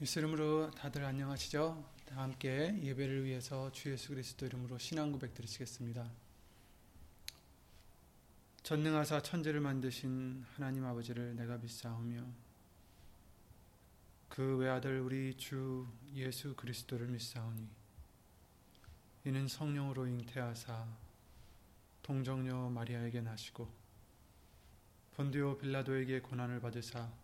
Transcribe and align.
예수 0.00 0.18
이름으로 0.18 0.72
다들 0.72 1.04
안녕하시죠? 1.04 1.88
다 2.06 2.22
함께 2.22 2.76
예배를 2.82 3.24
위해서 3.24 3.70
주 3.70 3.92
예수 3.92 4.08
그리스도 4.08 4.44
이름으로 4.44 4.76
신앙 4.76 5.12
고백 5.12 5.34
드리시겠습니다. 5.34 6.10
전능하사 8.64 9.22
천지를 9.22 9.60
만드신 9.60 10.44
하나님 10.56 10.84
아버지를 10.84 11.36
내가 11.36 11.58
믿사오며 11.58 12.26
그 14.28 14.56
외아들 14.56 14.98
우리 14.98 15.36
주 15.36 15.86
예수 16.14 16.56
그리스도를 16.56 17.06
믿사오니 17.06 17.68
이는 19.26 19.46
성령으로 19.46 20.08
잉태하사 20.08 20.88
동정녀 22.02 22.68
마리아에게 22.70 23.20
나시고 23.20 23.72
본디오 25.14 25.56
빌라도에게 25.56 26.20
고난을 26.20 26.58
받으사 26.58 27.23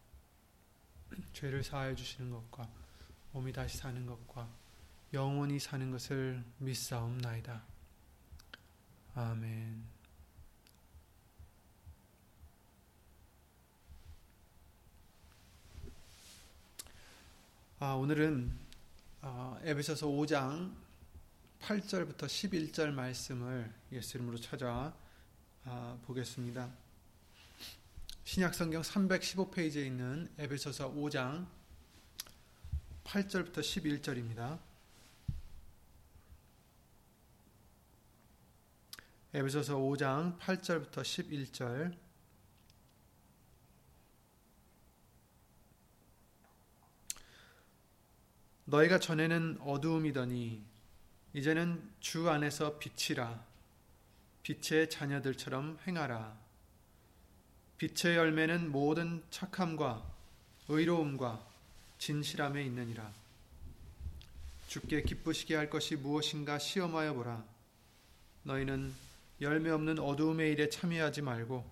죄를 1.33 1.63
사하여 1.63 1.95
주시는 1.95 2.31
것과 2.31 2.69
몸이 3.31 3.53
다시 3.53 3.77
사는 3.77 4.05
것과 4.05 4.49
영원히 5.13 5.59
사는 5.59 5.91
것을 5.91 6.43
믿사옵나이다. 6.59 7.63
아멘. 9.15 9.83
아, 17.79 17.93
오늘은 17.93 18.51
아, 19.21 19.59
에베소서 19.63 20.07
5장 20.07 20.71
8절부터 21.61 22.25
11절 22.25 22.91
말씀을 22.91 23.73
예수 23.91 24.17
이름으로 24.17 24.37
찾아 24.39 24.93
아, 25.65 25.97
보겠습니다. 26.05 26.80
신약성경 28.31 28.81
315페이지에 28.81 29.85
있는 29.87 30.33
에베소서 30.37 30.93
5장 30.93 31.45
8절부터 33.03 33.55
11절입니다. 33.59 34.57
에베소서 39.33 39.77
5장 39.79 40.39
8절부터 40.39 41.01
11절. 41.01 41.97
너희가 48.63 48.99
전에는 48.99 49.57
어두움이더니 49.59 50.63
이제는 51.33 51.91
주 51.99 52.29
안에서 52.29 52.79
빛이라. 52.79 53.45
빛의 54.43 54.89
자녀들처럼 54.89 55.79
행하라 55.85 56.40
빛의 57.81 58.15
열매는 58.15 58.71
모든 58.71 59.23
착함과 59.31 60.07
의로움과 60.69 61.43
진실함에 61.97 62.63
있느니라. 62.65 63.11
주께 64.67 65.01
기쁘시게 65.01 65.55
할 65.55 65.67
것이 65.67 65.95
무엇인가 65.95 66.59
시험하여 66.59 67.15
보라. 67.15 67.43
너희는 68.43 68.93
열매 69.41 69.71
없는 69.71 69.97
어두움의 69.97 70.51
일에 70.51 70.69
참여하지 70.69 71.23
말고 71.23 71.67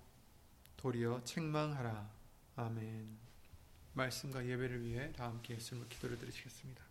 도리어 0.78 1.22
책망하라. 1.24 2.10
아멘. 2.56 3.06
말씀과 3.92 4.44
예배를 4.44 4.84
위해 4.84 5.12
다 5.12 5.26
함께 5.26 5.54
예수님을 5.54 5.88
기도를 5.90 6.18
드리시겠습니다. 6.18 6.82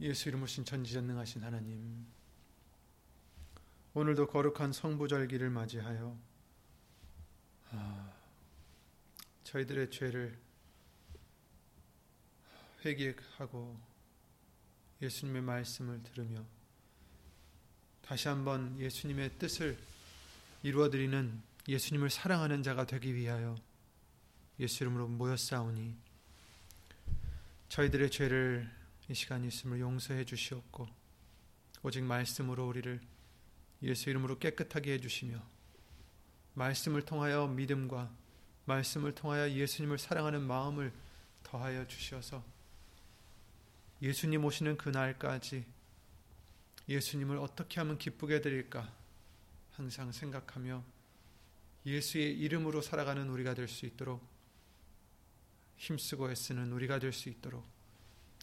예수 0.00 0.30
이름으로 0.30 0.46
신 0.46 0.64
전지전능하신 0.64 1.42
하나님 1.42 2.15
오늘도 3.96 4.26
거룩한 4.26 4.74
성부절기를 4.74 5.48
맞이하여 5.48 6.18
아, 7.70 8.12
저희들의 9.42 9.90
죄를 9.90 10.38
회개하고 12.84 13.80
예수님의 15.00 15.40
말씀을 15.40 16.02
들으며 16.02 16.44
다시 18.02 18.28
한번 18.28 18.78
예수님의 18.78 19.38
뜻을 19.38 19.78
이루어드리는 20.62 21.42
예수님을 21.66 22.10
사랑하는 22.10 22.62
자가 22.62 22.84
되기 22.84 23.14
위하여 23.14 23.56
예수 24.60 24.84
이름으로 24.84 25.08
모였사오니 25.08 25.96
저희들의 27.70 28.10
죄를 28.10 28.70
이 29.08 29.14
시간 29.14 29.42
있음을 29.42 29.80
용서해 29.80 30.26
주시옵고 30.26 30.86
오직 31.82 32.04
말씀으로 32.04 32.68
우리를 32.68 33.15
예수 33.82 34.10
이름으로 34.10 34.38
깨끗하게 34.38 34.94
해주시며 34.94 35.42
말씀을 36.54 37.02
통하여 37.02 37.46
믿음과 37.46 38.10
말씀을 38.64 39.14
통하여 39.14 39.50
예수님을 39.50 39.98
사랑하는 39.98 40.42
마음을 40.42 40.92
더하여 41.42 41.86
주셔서 41.86 42.44
예수님 44.02 44.44
오시는 44.44 44.76
그날까지 44.76 45.64
예수님을 46.88 47.38
어떻게 47.38 47.80
하면 47.80 47.98
기쁘게 47.98 48.40
드릴까 48.40 48.92
항상 49.72 50.12
생각하며 50.12 50.82
예수의 51.84 52.38
이름으로 52.38 52.82
살아가는 52.82 53.28
우리가 53.28 53.54
될 53.54 53.68
수 53.68 53.86
있도록 53.86 54.26
힘쓰고 55.76 56.30
애쓰는 56.30 56.72
우리가 56.72 56.98
될 56.98 57.12
수 57.12 57.28
있도록 57.28 57.64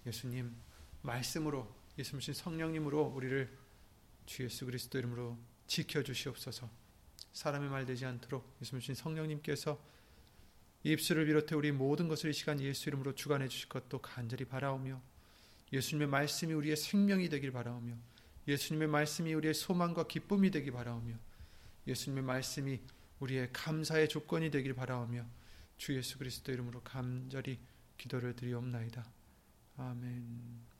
예수님 0.05 0.55
말씀으로 1.01 1.73
예수님 1.97 2.33
성령님으로 2.33 3.01
우리를 3.01 3.62
주 4.25 4.43
예수 4.43 4.65
그리스도 4.65 4.97
이름으로 4.97 5.37
지켜 5.67 6.03
주시옵소서. 6.03 6.69
사람의 7.33 7.69
말 7.69 7.85
되지 7.85 8.05
않도록 8.05 8.57
예수님 8.61 8.93
성령님께서 8.93 9.79
입술을 10.83 11.25
비롯해 11.25 11.55
우리 11.55 11.71
모든 11.71 12.07
것을 12.07 12.29
이 12.29 12.33
시간 12.33 12.59
예수 12.59 12.89
이름으로 12.89 13.15
주관해 13.15 13.47
주실 13.47 13.69
것도 13.69 13.99
간절히 13.99 14.45
바라오며 14.45 15.01
예수님의 15.71 16.07
말씀이 16.07 16.53
우리의 16.53 16.75
생명이 16.75 17.29
되길 17.29 17.51
바라오며 17.51 17.95
예수님의 18.47 18.89
말씀이 18.89 19.33
우리의 19.33 19.53
소망과 19.53 20.07
기쁨이 20.07 20.51
되길 20.51 20.73
바라오며 20.73 21.15
예수님의 21.87 22.23
말씀이 22.23 22.79
우리의 23.19 23.49
감사의 23.53 24.09
조건이 24.09 24.51
되길 24.51 24.73
바라오며 24.73 25.25
주 25.77 25.95
예수 25.95 26.17
그리스도 26.17 26.51
이름으로 26.51 26.81
간절히 26.81 27.57
기도를 27.97 28.35
드리옵나이다. 28.35 29.05
아멘. 29.77 30.73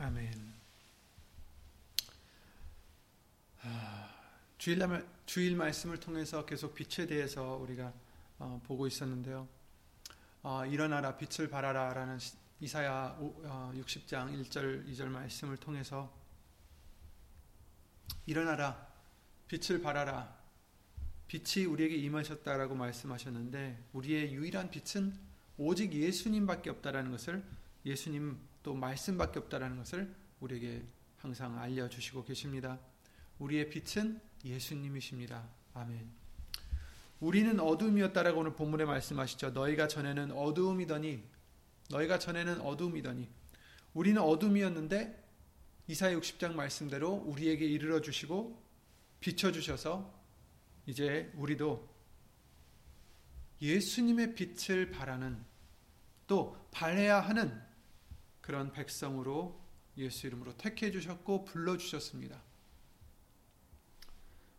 아멘. 0.00 0.32
아, 3.62 4.14
주일, 4.56 4.78
주일 5.26 5.56
말씀을 5.56 5.98
통해서 5.98 6.46
계속 6.46 6.72
빛에 6.72 7.08
대해서 7.08 7.56
우리가 7.56 7.92
어, 8.38 8.60
보고 8.64 8.86
있었는데요. 8.86 9.48
어, 10.44 10.64
일어나라 10.66 11.16
빛을 11.16 11.50
발하라 11.50 11.94
라는 11.94 12.16
이사야 12.60 13.18
60장 13.18 14.40
1절 14.40 14.88
2절 14.88 15.08
말씀을 15.08 15.56
통해서 15.56 16.12
일어나라 18.24 18.86
빛을 19.48 19.82
발하라 19.82 20.32
빛이 21.26 21.66
우리에게 21.66 21.96
임하셨다라고 21.96 22.76
말씀하셨는데 22.76 23.86
우리의 23.92 24.32
유일한 24.32 24.70
빛은 24.70 25.12
오직 25.56 25.92
예수님밖에 25.92 26.70
없다라는 26.70 27.10
것을 27.10 27.42
예수님 27.84 28.47
또 28.68 28.74
말씀밖에 28.74 29.38
없다라는 29.38 29.78
것을 29.78 30.14
우리에게 30.40 30.84
항상 31.16 31.58
알려 31.58 31.88
주시고 31.88 32.24
계십니다. 32.24 32.78
우리의 33.38 33.70
빛은 33.70 34.20
예수님이십니다. 34.44 35.48
아멘. 35.72 36.06
우리는 37.18 37.58
어둠이었다라고 37.58 38.40
오늘 38.40 38.52
본문에 38.52 38.84
말씀하시죠. 38.84 39.52
너희가 39.52 39.88
전에는 39.88 40.32
어두움이더니 40.32 41.24
너희가 41.88 42.18
전에는 42.18 42.60
어둠이더니 42.60 43.26
우리는 43.94 44.20
어둠이었는데 44.20 45.26
이사야 45.86 46.14
60장 46.18 46.52
말씀대로 46.52 47.10
우리에게 47.10 47.64
이르러 47.64 48.02
주시고 48.02 48.62
비춰 49.18 49.50
주셔서 49.50 50.12
이제 50.84 51.32
우리도 51.36 51.88
예수님의 53.62 54.34
빛을 54.34 54.90
바라는 54.90 55.42
또 56.26 56.68
발해야 56.70 57.18
하는 57.18 57.66
그런 58.48 58.72
백성으로 58.72 59.60
예수 59.98 60.26
이름으로 60.26 60.56
택해 60.56 60.90
주셨고 60.90 61.44
불러 61.44 61.76
주셨습니다. 61.76 62.40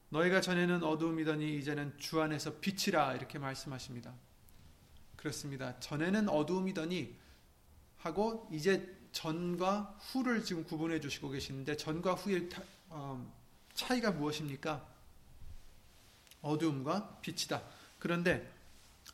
너희가 0.09 0.41
전에는 0.41 0.83
어두움이더니 0.83 1.57
이제는 1.57 1.97
주 1.97 2.21
안에서 2.21 2.59
빛이라 2.59 3.15
이렇게 3.15 3.39
말씀하십니다. 3.39 4.13
그렇습니다. 5.15 5.79
전에는 5.79 6.29
어두움이더니 6.29 7.17
하고 7.97 8.47
이제 8.51 8.95
전과 9.11 9.97
후를 9.99 10.43
지금 10.43 10.63
구분해 10.65 10.99
주시고 10.99 11.31
계시는데 11.31 11.75
전과 11.75 12.13
후의 12.13 12.47
어, 12.89 13.33
차이가 13.73 14.11
무엇입니까? 14.11 14.87
어두움과 16.43 17.21
빛이다. 17.21 17.63
그런데 17.97 18.53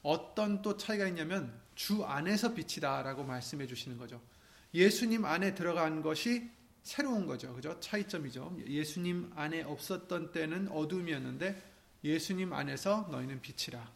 어떤 0.01 0.61
또 0.61 0.75
차이가 0.75 1.07
있냐면 1.07 1.57
주 1.75 2.03
안에서 2.03 2.53
빛이다라고 2.53 3.23
말씀해 3.23 3.67
주시는 3.67 3.97
거죠. 3.97 4.21
예수님 4.75 5.23
안에 5.23 5.55
들어간 5.55 6.01
것이 6.01 6.49
새로운 6.83 7.25
거죠. 7.25 7.53
그죠? 7.55 7.79
차이점이죠. 7.79 8.57
예수님 8.67 9.31
안에 9.35 9.63
없었던 9.63 10.33
때는 10.33 10.67
어둠이었는데 10.67 11.73
예수님 12.03 12.51
안에서 12.53 13.07
너희는 13.09 13.41
빛이라. 13.41 13.91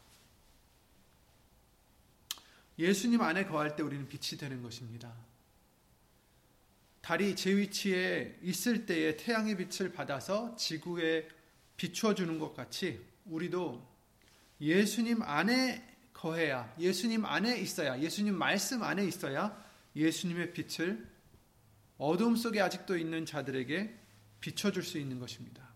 예수님 2.79 3.21
안에 3.21 3.45
거할 3.45 3.75
때 3.75 3.83
우리는 3.83 4.07
빛이 4.07 4.39
되는 4.39 4.63
것입니다. 4.63 5.13
달이 7.01 7.35
제 7.35 7.55
위치에 7.55 8.39
있을 8.41 8.85
때에 8.85 9.17
태양의 9.17 9.57
빛을 9.57 9.91
받아서 9.91 10.55
지구에 10.55 11.27
비추어 11.75 12.15
주는 12.15 12.39
것 12.39 12.55
같이 12.55 13.05
우리도 13.25 13.85
예수님 14.61 15.21
안에 15.21 15.85
거해야 16.13 16.73
예수님 16.79 17.25
안에 17.25 17.57
있어야 17.59 17.99
예수님 17.99 18.35
말씀 18.35 18.83
안에 18.83 19.05
있어야 19.05 19.68
예수님의 19.99 20.53
빛을 20.53 21.07
어둠 21.97 22.35
속에 22.35 22.61
아직도 22.61 22.97
있는 22.97 23.25
자들에게 23.25 23.97
비춰줄 24.39 24.83
수 24.83 24.97
있는 24.97 25.19
것입니다. 25.19 25.67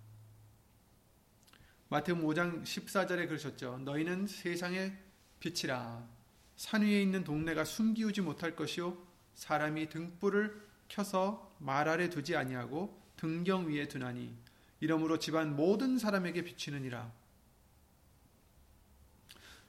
마태복음 1.89 2.25
5장 2.27 2.63
14절에 2.63 3.27
그러셨죠. 3.27 3.79
너희는 3.79 4.27
세상의 4.27 4.97
빛이라 5.39 6.07
산 6.55 6.81
위에 6.81 7.01
있는 7.01 7.23
동네가 7.23 7.65
숨기우지 7.65 8.21
못할 8.21 8.55
것이요 8.55 8.97
사람이 9.35 9.89
등불을 9.89 10.59
켜서 10.87 11.51
말 11.59 11.89
아래 11.89 12.09
두지 12.09 12.35
아니하고 12.35 13.01
등경 13.17 13.67
위에 13.67 13.87
두나니 13.87 14.33
이러므로 14.79 15.19
집안 15.19 15.55
모든 15.55 15.97
사람에게 15.97 16.43
비치느니라. 16.43 17.11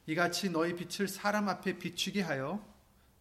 이같이 0.06 0.50
너희 0.50 0.74
빛을 0.74 1.08
사람 1.08 1.48
앞에 1.48 1.78
비추게 1.78 2.20
하여 2.22 2.64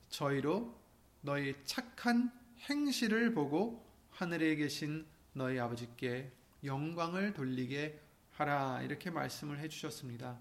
저희로 0.10 0.83
너희 1.24 1.56
착한 1.64 2.31
행실을 2.70 3.34
보고 3.34 3.84
하늘에 4.12 4.56
계신 4.56 5.08
너희 5.31 5.58
아버지께 5.58 6.30
영광을 6.66 7.34
돌리게 7.34 8.02
하라 8.31 8.81
이렇게 8.81 9.10
말씀을 9.10 9.58
해 9.60 9.70
주셨습니다. 9.70 10.38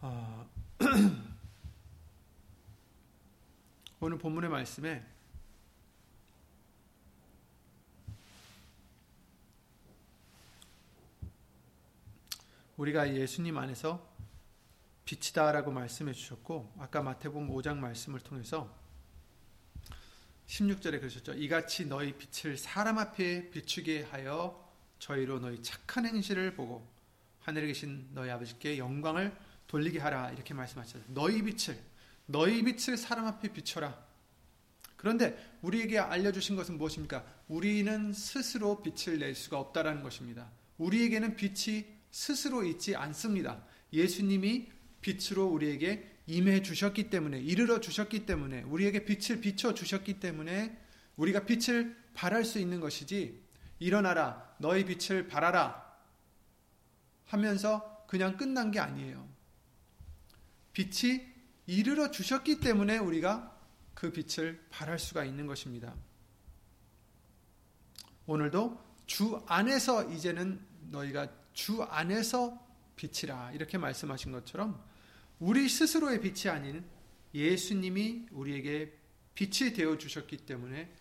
아, 0.00 0.46
오늘 3.98 4.16
본문의 4.16 4.48
말씀에 4.48 5.04
우리가 12.76 13.12
예수님 13.12 13.58
안에서 13.58 14.07
빛이다라고 15.08 15.70
말씀해 15.70 16.12
주셨고 16.12 16.74
아까 16.78 17.00
마태복음 17.00 17.48
5장 17.48 17.78
말씀을 17.78 18.20
통해서 18.20 18.76
16절에 20.46 21.00
그러셨죠. 21.00 21.32
이같이 21.32 21.86
너희 21.86 22.12
빛을 22.12 22.58
사람 22.58 22.98
앞에 22.98 23.48
비추게 23.48 24.02
하여 24.02 24.70
저희로 24.98 25.40
너희 25.40 25.62
착한 25.62 26.04
행실을 26.04 26.54
보고 26.54 26.86
하늘에 27.40 27.68
계신 27.68 28.06
너희 28.12 28.28
아버지께 28.28 28.76
영광을 28.76 29.34
돌리게 29.66 29.98
하라 29.98 30.30
이렇게 30.32 30.52
말씀하셨어요. 30.52 31.04
너희 31.08 31.42
빛을 31.42 31.80
너희 32.26 32.62
빛을 32.62 32.98
사람 32.98 33.24
앞에 33.26 33.50
비춰라. 33.54 33.98
그런데 34.96 35.56
우리에게 35.62 36.00
알려주신 36.00 36.54
것은 36.54 36.76
무엇입니까? 36.76 37.24
우리는 37.48 38.12
스스로 38.12 38.82
빛을 38.82 39.20
낼 39.20 39.34
수가 39.34 39.58
없다라는 39.58 40.02
것입니다. 40.02 40.50
우리에게는 40.76 41.34
빛이 41.36 41.86
스스로 42.10 42.62
있지 42.64 42.94
않습니다. 42.94 43.64
예수님이 43.90 44.77
빛으로 45.00 45.46
우리에게 45.46 46.18
임해 46.26 46.62
주셨기 46.62 47.10
때문에 47.10 47.40
이르러 47.40 47.80
주셨기 47.80 48.26
때문에 48.26 48.62
우리에게 48.62 49.04
빛을 49.04 49.40
비춰 49.40 49.72
주셨기 49.72 50.20
때문에 50.20 50.78
우리가 51.16 51.46
빛을 51.46 51.96
발할 52.14 52.44
수 52.44 52.58
있는 52.58 52.80
것이지 52.80 53.42
일어나라 53.78 54.54
너희 54.58 54.84
빛을 54.84 55.28
발하라 55.28 55.86
하면서 57.26 58.04
그냥 58.06 58.36
끝난 58.36 58.70
게 58.70 58.80
아니에요. 58.80 59.28
빛이 60.72 61.26
이르러 61.66 62.10
주셨기 62.10 62.60
때문에 62.60 62.98
우리가 62.98 63.56
그 63.94 64.12
빛을 64.12 64.64
발할 64.70 64.98
수가 64.98 65.24
있는 65.24 65.46
것입니다. 65.46 65.94
오늘도 68.26 68.80
주 69.06 69.42
안에서 69.46 70.10
이제는 70.10 70.64
너희가 70.90 71.28
주 71.52 71.82
안에서 71.82 72.66
빛이라 72.96 73.52
이렇게 73.52 73.78
말씀하신 73.78 74.32
것처럼 74.32 74.82
우리 75.40 75.68
스스로의 75.68 76.20
빛이 76.20 76.52
아닌 76.52 76.84
예수님이 77.32 78.26
우리에게 78.32 78.92
빛이 79.34 79.72
되어 79.72 79.96
주셨기 79.96 80.38
때문에 80.38 80.92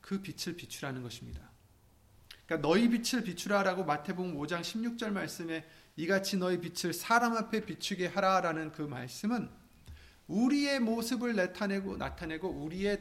그 0.00 0.20
빛을 0.20 0.56
비추라는 0.56 1.02
것입니다. 1.02 1.50
그러니까 2.44 2.68
너희 2.68 2.88
빛을 2.88 3.24
비추라라고 3.24 3.84
마태복음 3.84 4.36
5장 4.36 4.60
16절 4.60 5.10
말씀에 5.10 5.64
이같이 5.96 6.36
너희 6.36 6.60
빛을 6.60 6.92
사람 6.92 7.36
앞에 7.36 7.64
비추게 7.64 8.06
하라라는 8.06 8.72
그 8.72 8.82
말씀은 8.82 9.48
우리의 10.28 10.80
모습을 10.80 11.34
나타내고 11.34 11.96
나타내고 11.96 12.48
우리의 12.48 13.00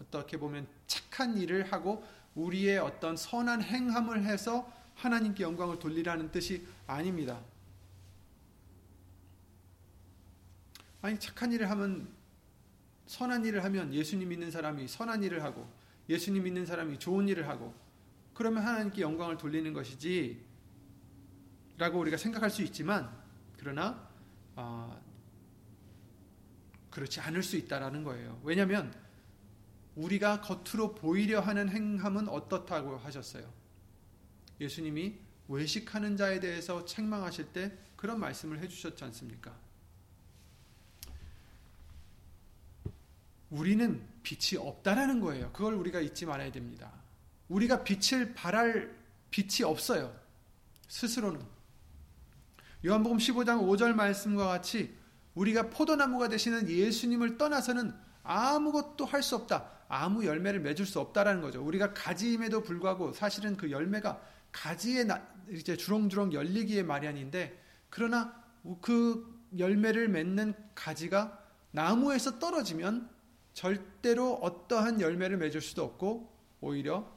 어떻게 0.00 0.36
보면 0.36 0.68
착한 0.86 1.36
일을 1.38 1.72
하고 1.72 2.04
우리의 2.34 2.78
어떤 2.78 3.16
선한 3.16 3.62
행함을 3.62 4.24
해서 4.24 4.70
하나님께 4.94 5.44
영광을 5.44 5.78
돌리라는 5.78 6.30
뜻이 6.30 6.66
아닙니다. 6.86 7.42
아니 11.00 11.18
착한 11.18 11.52
일을 11.52 11.70
하면 11.70 12.08
선한 13.06 13.44
일을 13.44 13.64
하면 13.64 13.92
예수님 13.94 14.28
믿는 14.28 14.50
사람이 14.50 14.86
선한 14.88 15.22
일을 15.22 15.42
하고 15.42 15.68
예수님 16.08 16.44
믿는 16.44 16.66
사람이 16.66 16.98
좋은 16.98 17.28
일을 17.28 17.48
하고 17.48 17.74
그러면 18.34 18.62
하나님께 18.64 19.02
영광을 19.02 19.36
돌리는 19.36 19.72
것이지 19.72 20.44
라고 21.76 21.98
우리가 22.00 22.16
생각할 22.16 22.50
수 22.50 22.62
있지만 22.62 23.10
그러나 23.56 24.08
어, 24.56 25.00
그렇지 26.90 27.20
않을 27.20 27.42
수 27.42 27.56
있다라는 27.56 28.04
거예요. 28.04 28.40
왜냐하면 28.42 28.92
우리가 29.94 30.40
겉으로 30.40 30.94
보이려 30.94 31.40
하는 31.40 31.68
행함은 31.68 32.28
어떻다고 32.28 32.96
하셨어요. 32.98 33.52
예수님이 34.60 35.18
외식하는 35.48 36.16
자에 36.16 36.40
대해서 36.40 36.84
책망하실 36.84 37.52
때 37.52 37.76
그런 37.96 38.20
말씀을 38.20 38.60
해주셨지 38.60 39.02
않습니까? 39.04 39.56
우리는 43.50 44.02
빛이 44.22 44.60
없다라는 44.60 45.20
거예요. 45.20 45.50
그걸 45.52 45.74
우리가 45.74 46.00
잊지 46.00 46.26
말아야 46.26 46.52
됩니다. 46.52 46.92
우리가 47.48 47.82
빛을 47.82 48.34
발할 48.34 48.94
빛이 49.30 49.64
없어요. 49.64 50.14
스스로는. 50.88 51.40
요한복음 52.84 53.18
15장 53.18 53.62
5절 53.62 53.94
말씀과 53.94 54.46
같이 54.46 54.94
우리가 55.34 55.70
포도나무가 55.70 56.28
되시는 56.28 56.68
예수님을 56.68 57.38
떠나서는 57.38 57.94
아무것도 58.22 59.04
할 59.06 59.22
수 59.22 59.36
없다. 59.36 59.70
아무 59.88 60.26
열매를 60.26 60.60
맺을 60.60 60.84
수 60.84 61.00
없다라는 61.00 61.40
거죠. 61.40 61.64
우리가 61.64 61.94
가지임에도 61.94 62.62
불구하고 62.62 63.12
사실은 63.12 63.56
그 63.56 63.70
열매가 63.70 64.20
가지에 64.52 65.06
이제 65.50 65.76
주렁주렁 65.76 66.34
열리기에 66.34 66.82
마련인데 66.82 67.58
그러나 67.88 68.34
그 68.82 69.42
열매를 69.56 70.08
맺는 70.08 70.54
가지가 70.74 71.38
나무에서 71.70 72.38
떨어지면 72.38 73.08
절대로 73.58 74.34
어떠한 74.34 75.00
열매를 75.00 75.36
맺을 75.36 75.60
수도 75.60 75.82
없고 75.82 76.32
오히려 76.60 77.12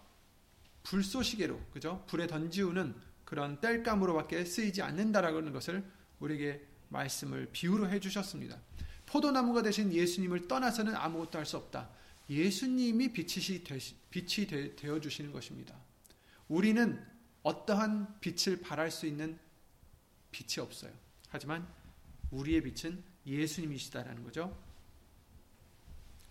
불쏘시개로 0.81 1.67
그죠? 1.71 2.03
불에 2.07 2.25
던지우는 2.25 2.95
그런 3.25 3.61
땔감으로밖에 3.61 4.43
쓰이지 4.43 4.81
않는다라는 4.81 5.53
것을 5.53 5.85
우리에게 6.19 6.65
말씀을 6.89 7.49
비유로 7.51 7.89
해 7.89 7.99
주셨습니다. 7.99 8.59
포도나무가 9.05 9.61
되신 9.61 9.93
예수님을 9.93 10.47
떠나서는 10.47 10.95
아무것도 10.95 11.37
할 11.37 11.45
수 11.45 11.57
없다. 11.57 11.91
예수님이 12.27 13.13
빛이, 13.13 13.63
빛이 14.09 14.75
되어 14.75 14.99
주시는 14.99 15.31
것입니다. 15.31 15.75
우리는 16.47 17.05
어떠한 17.43 18.19
빛을 18.19 18.61
발할 18.61 18.89
수 18.89 19.05
있는 19.05 19.37
빛이 20.31 20.59
없어요. 20.59 20.91
하지만 21.29 21.67
우리의 22.31 22.63
빛은 22.63 23.03
예수님이시다라는 23.27 24.23
거죠. 24.23 24.70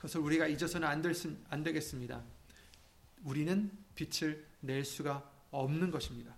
그것을 0.01 0.21
우리가 0.21 0.47
잊어서는 0.47 0.89
안, 0.89 1.03
될, 1.03 1.13
안 1.51 1.63
되겠습니다. 1.63 2.25
우리는 3.25 3.71
빛을 3.95 4.47
낼 4.61 4.83
수가 4.83 5.31
없는 5.51 5.91
것입니다. 5.91 6.35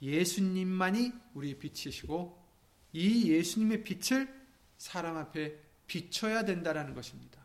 예수님만이 0.00 1.12
우리의 1.34 1.58
빛이시고 1.58 2.42
이 2.94 3.30
예수님의 3.30 3.84
빛을 3.84 4.42
사람 4.78 5.18
앞에 5.18 5.58
비춰야 5.86 6.46
된다라는 6.46 6.94
것입니다. 6.94 7.44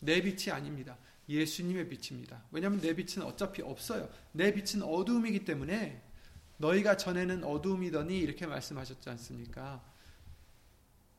내 0.00 0.20
빛이 0.20 0.50
아닙니다. 0.50 0.98
예수님의 1.28 1.88
빛입니다. 1.88 2.42
왜냐하면 2.50 2.80
내 2.80 2.94
빛은 2.96 3.24
어차피 3.24 3.62
없어요. 3.62 4.08
내 4.32 4.52
빛은 4.52 4.82
어두움이기 4.82 5.44
때문에 5.44 6.02
너희가 6.56 6.96
전에는 6.96 7.44
어두움이더니 7.44 8.18
이렇게 8.18 8.46
말씀하셨지 8.46 9.08
않습니까? 9.08 9.91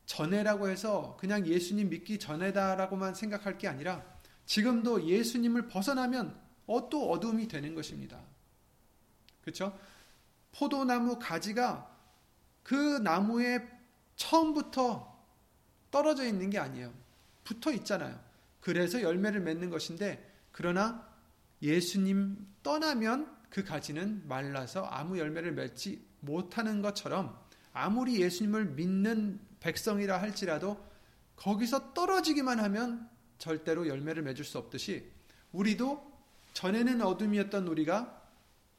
전에라고 0.06 0.68
해서 0.68 1.18
그냥 1.20 1.48
예수님 1.48 1.90
믿기 1.90 2.20
전에다라고만 2.20 3.16
생각할 3.16 3.58
게 3.58 3.68
아니라 3.68 4.04
지금도 4.46 5.08
예수님을 5.08 5.68
벗어나면 5.68 6.40
어, 6.68 6.90
또 6.90 7.12
어두움이 7.12 7.48
되는 7.48 7.76
것입니다. 7.76 8.22
그렇죠? 9.42 9.78
포도나무 10.54 11.20
가지가 11.20 11.90
그 12.64 13.00
나무에 13.00 13.68
처음부터 14.16 15.14
떨어져 15.92 16.26
있는 16.26 16.50
게 16.50 16.60
아니에요. 16.60 16.94
붙어 17.44 17.72
있잖아요. 17.74 18.20
그래서 18.62 19.02
열매를 19.02 19.42
맺는 19.42 19.70
것인데 19.70 20.32
그러나 20.52 21.08
예수님 21.62 22.48
떠나면 22.64 23.36
그 23.50 23.64
가지는 23.64 24.28
말라서 24.28 24.86
아무 24.86 25.20
열매를 25.20 25.54
맺지 25.54 26.04
못하는 26.22 26.82
것처럼 26.82 27.38
아무리 27.74 28.22
예수님을 28.22 28.66
믿는 28.66 29.40
백성이라 29.64 30.22
할지라도 30.22 30.78
거기서 31.38 31.94
떨어지기만 31.94 32.60
하면 32.60 33.10
절대로 33.38 33.88
열매를 33.88 34.22
맺을 34.24 34.44
수 34.44 34.58
없듯이 34.58 35.10
우리도 35.54 36.12
전에는 36.54 37.02
어둠이었던 37.02 37.68
우리가 37.68 38.22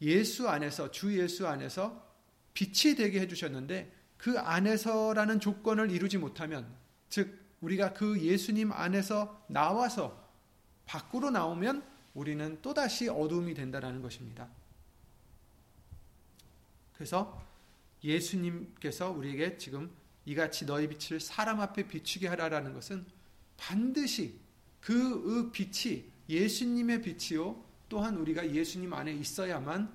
예수 0.03 0.49
안에서 0.49 0.91
주 0.91 1.19
예수 1.19 1.49
안에서 1.49 2.05
빛이 2.53 2.97
되게 2.97 3.21
해 3.21 3.27
주셨는데 3.27 3.93
그 4.19 4.39
안에서라는 4.39 5.41
조건을 5.41 5.91
이루지 5.91 6.19
못하면 6.19 6.67
즉 7.09 7.39
우리가 7.63 7.95
그 7.95 8.21
예수님 8.21 8.71
안에서 8.71 9.43
나와서 9.49 10.23
밖으로 10.85 11.31
나오면 11.31 11.83
우리는 12.13 12.61
또다시 12.61 13.09
어두움이 13.09 13.55
된다라는 13.55 14.03
것입니다. 14.03 14.49
그래서 16.93 17.43
예수님께서 18.05 19.11
우리에게 19.11 19.57
지금 19.57 19.91
이같이 20.27 20.67
너희 20.67 20.89
빛을 20.89 21.21
사람 21.21 21.61
앞에 21.61 21.87
비추게 21.89 22.29
하라라는 22.29 22.73
것은 22.73 23.05
반드시 23.57 24.39
그 24.81 25.51
빛이 25.53 26.05
예수님의 26.29 27.03
빛이요 27.03 27.63
또한 27.89 28.17
우리가 28.17 28.51
예수님 28.51 28.93
안에 28.93 29.13
있어야만 29.13 29.91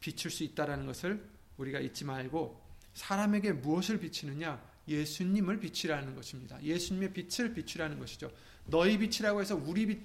비출 0.00 0.30
수 0.30 0.44
있다라는 0.44 0.86
것을 0.86 1.24
우리가 1.56 1.80
잊지 1.80 2.04
말고 2.04 2.60
사람에게 2.94 3.52
무엇을 3.52 4.00
비치느냐 4.00 4.62
예수님을 4.88 5.60
비치라는 5.60 6.14
것입니다. 6.14 6.62
예수님의 6.62 7.12
빛을 7.12 7.54
비추라는 7.54 7.98
것이죠. 7.98 8.30
너희 8.66 8.98
빛이라고 8.98 9.40
해서 9.40 9.56
우리 9.56 9.86
빛 9.86 10.00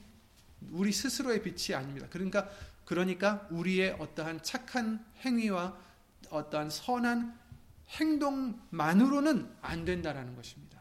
우리 0.71 0.91
스스로의 0.91 1.43
빛이 1.43 1.75
아닙니다. 1.75 2.07
그러니까 2.09 2.49
그러니까 2.85 3.47
우리의 3.51 3.97
어떠한 3.99 4.43
착한 4.43 5.03
행위와 5.25 5.77
어떠한 6.29 6.69
선한 6.69 7.37
행동만으로는 7.89 9.57
안 9.61 9.85
된다라는 9.85 10.35
것입니다. 10.35 10.79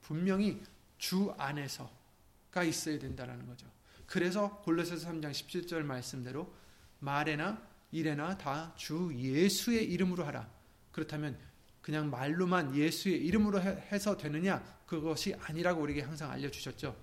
분명히 0.00 0.62
주 0.98 1.34
안에서가 1.38 2.62
있어야 2.64 2.98
된다라는 2.98 3.46
거죠. 3.46 3.66
그래서 4.06 4.58
골로새서 4.60 5.08
3장 5.10 5.30
17절 5.32 5.82
말씀대로 5.82 6.54
말에나 7.00 7.60
일에나 7.90 8.36
다 8.38 8.74
주 8.76 9.12
예수의 9.14 9.90
이름으로 9.92 10.24
하라. 10.24 10.48
그렇다면 10.92 11.38
그냥 11.80 12.10
말로만 12.10 12.74
예수의 12.74 13.18
이름으로 13.26 13.60
해서 13.60 14.16
되느냐? 14.16 14.62
그것이 14.86 15.34
아니라고 15.34 15.82
우리에게 15.82 16.02
항상 16.02 16.30
알려주셨죠. 16.30 16.96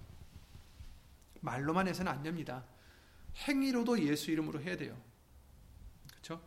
말로만 1.41 1.87
해서는 1.87 2.11
안 2.11 2.23
됩니다. 2.23 2.63
행위로도 3.47 4.03
예수 4.07 4.31
이름으로 4.31 4.61
해야 4.61 4.75
돼요. 4.77 4.99
그렇죠? 6.11 6.41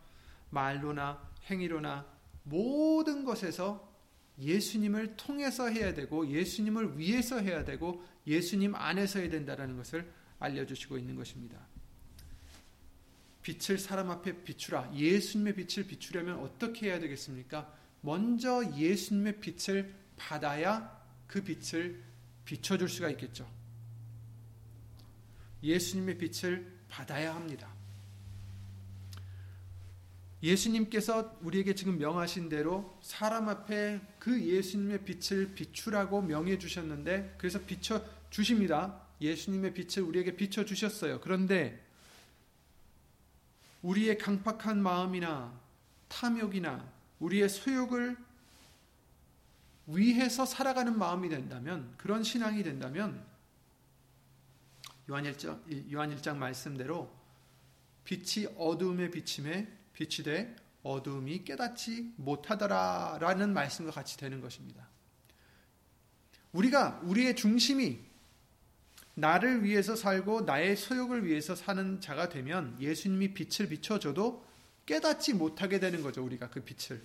말로나 0.49 1.34
행위로나 1.49 2.05
모든 2.43 3.25
것에서 3.25 3.93
예수님을 4.39 5.15
통해서 5.15 5.69
해야 5.69 5.93
되고 5.93 6.27
예수님을 6.27 6.97
위해서 6.97 7.39
해야 7.39 7.63
되고 7.63 8.03
예수님 8.27 8.75
안에서 8.75 9.19
해야 9.19 9.29
된다는 9.29 9.77
것을 9.77 10.11
알려주시고 10.39 10.97
있는 10.97 11.15
것입니다. 11.15 11.57
빛을 13.41 13.77
사람 13.77 14.09
앞에 14.09 14.43
비추라. 14.43 14.91
예수님의 14.95 15.55
빛을 15.55 15.87
비추려면 15.87 16.39
어떻게 16.39 16.87
해야 16.87 16.99
되겠습니까? 16.99 17.71
먼저 18.01 18.63
예수님의 18.75 19.39
빛을 19.39 19.93
받아야 20.17 21.03
그 21.27 21.43
빛을 21.43 22.03
비춰줄 22.43 22.89
수가 22.89 23.09
있겠죠. 23.11 23.47
예수님의 25.63 26.17
빛을 26.17 26.75
받아야 26.89 27.35
합니다. 27.35 27.74
예수님께서 30.45 31.35
우리에게 31.41 31.73
지금 31.73 31.97
명하신 31.97 32.49
대로 32.49 32.95
사람 33.01 33.49
앞에 33.49 33.99
그 34.19 34.39
예수님의 34.39 35.03
빛을 35.03 35.55
비추라고 35.55 36.21
명해 36.21 36.59
주셨는데 36.59 37.33
그래서 37.39 37.59
비춰 37.65 37.99
주십니다. 38.29 39.01
예수님의 39.21 39.73
빛을 39.73 40.07
우리에게 40.07 40.35
비춰 40.35 40.63
주셨어요. 40.63 41.19
그런데 41.19 41.83
우리의 43.81 44.19
강팍한 44.19 44.81
마음이나 44.83 45.59
탐욕이나 46.09 46.93
우리의 47.19 47.49
소욕을 47.49 48.15
위해서 49.87 50.45
살아가는 50.45 50.95
마음이 50.95 51.27
된다면 51.29 51.91
그런 51.97 52.23
신앙이 52.23 52.61
된다면 52.61 53.25
요한 55.09 55.23
1장, 55.23 55.91
요한 55.91 56.15
1장 56.15 56.37
말씀대로 56.37 57.11
빛이 58.03 58.47
어두움에 58.57 59.09
비침에 59.09 59.84
빛이 59.95 60.23
돼 60.23 60.55
어두움이 60.83 61.43
깨닫지 61.43 62.13
못하더라 62.17 63.17
라는 63.19 63.53
말씀과 63.53 63.91
같이 63.91 64.17
되는 64.17 64.39
것입니다. 64.39 64.87
우리가 66.51 67.01
우리의 67.03 67.35
중심이 67.35 67.99
나를 69.15 69.63
위해서 69.63 69.95
살고 69.95 70.41
나의 70.41 70.75
소욕을 70.75 71.25
위해서 71.25 71.55
사는 71.55 71.99
자가 72.01 72.29
되면 72.29 72.79
예수님이 72.79 73.33
빛을 73.33 73.69
비춰줘도 73.69 74.45
깨닫지 74.85 75.33
못하게 75.33 75.79
되는 75.79 76.03
거죠. 76.03 76.23
우리가 76.23 76.49
그 76.49 76.61
빛을. 76.61 77.01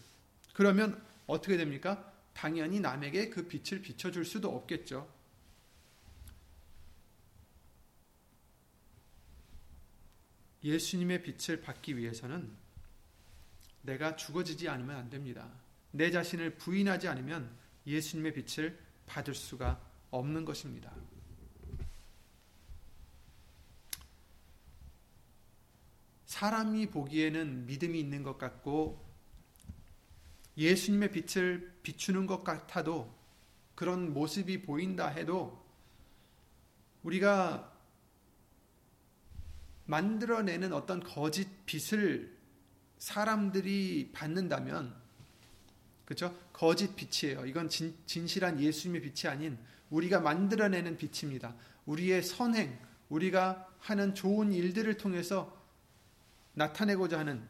그러면 0.52 1.02
어떻게 1.26 1.56
됩니까? 1.56 2.12
당연히 2.34 2.80
남에게 2.80 3.30
그 3.30 3.46
빛을 3.46 3.80
비춰줄 3.80 4.24
수도 4.24 4.54
없겠죠. 4.54 5.08
예수님의 10.62 11.22
빛을 11.22 11.62
받기 11.62 11.96
위해서는 11.96 12.59
내가 13.82 14.16
죽어지지 14.16 14.68
않으면 14.68 14.96
안 14.96 15.10
됩니다. 15.10 15.48
내 15.90 16.10
자신을 16.10 16.56
부인하지 16.56 17.08
않으면 17.08 17.50
예수님의 17.86 18.34
빛을 18.34 18.78
받을 19.06 19.34
수가 19.34 19.80
없는 20.10 20.44
것입니다. 20.44 20.92
사람이 26.26 26.86
보기에는 26.90 27.66
믿음이 27.66 27.98
있는 27.98 28.22
것 28.22 28.38
같고 28.38 29.04
예수님의 30.56 31.10
빛을 31.10 31.80
비추는 31.82 32.26
것 32.26 32.44
같아도 32.44 33.14
그런 33.74 34.12
모습이 34.12 34.62
보인다 34.62 35.08
해도 35.08 35.64
우리가 37.02 37.76
만들어내는 39.86 40.72
어떤 40.72 41.00
거짓 41.00 41.48
빛을 41.66 42.39
사람들이 43.00 44.10
받는다면 44.12 44.94
그렇죠? 46.04 46.36
거짓 46.52 46.94
빛이에요. 46.94 47.46
이건 47.46 47.68
진, 47.68 47.96
진실한 48.06 48.60
예수님의 48.60 49.00
빛이 49.00 49.32
아닌 49.32 49.58
우리가 49.88 50.20
만들어내는 50.20 50.96
빛입니다. 50.98 51.54
우리의 51.86 52.22
선행, 52.22 52.78
우리가 53.08 53.68
하는 53.78 54.14
좋은 54.14 54.52
일들을 54.52 54.96
통해서 54.96 55.56
나타내고자 56.54 57.18
하는 57.18 57.42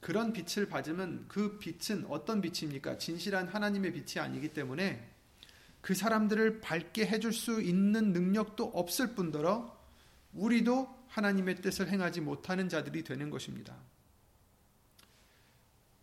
그런 0.00 0.32
빛을 0.32 0.68
받으면 0.68 1.26
그 1.28 1.58
빛은 1.58 2.06
어떤 2.08 2.40
빛입니까? 2.40 2.98
진실한 2.98 3.46
하나님의 3.46 3.92
빛이 3.92 4.22
아니기 4.22 4.48
때문에 4.48 5.10
그 5.80 5.94
사람들을 5.94 6.60
밝게 6.60 7.06
해줄 7.06 7.32
수 7.32 7.62
있는 7.62 8.12
능력도 8.12 8.64
없을 8.74 9.14
뿐더러 9.14 9.78
우리도 10.32 10.88
하나님의 11.08 11.62
뜻을 11.62 11.88
행하지 11.88 12.20
못하는 12.20 12.68
자들이 12.68 13.04
되는 13.04 13.30
것입니다. 13.30 13.76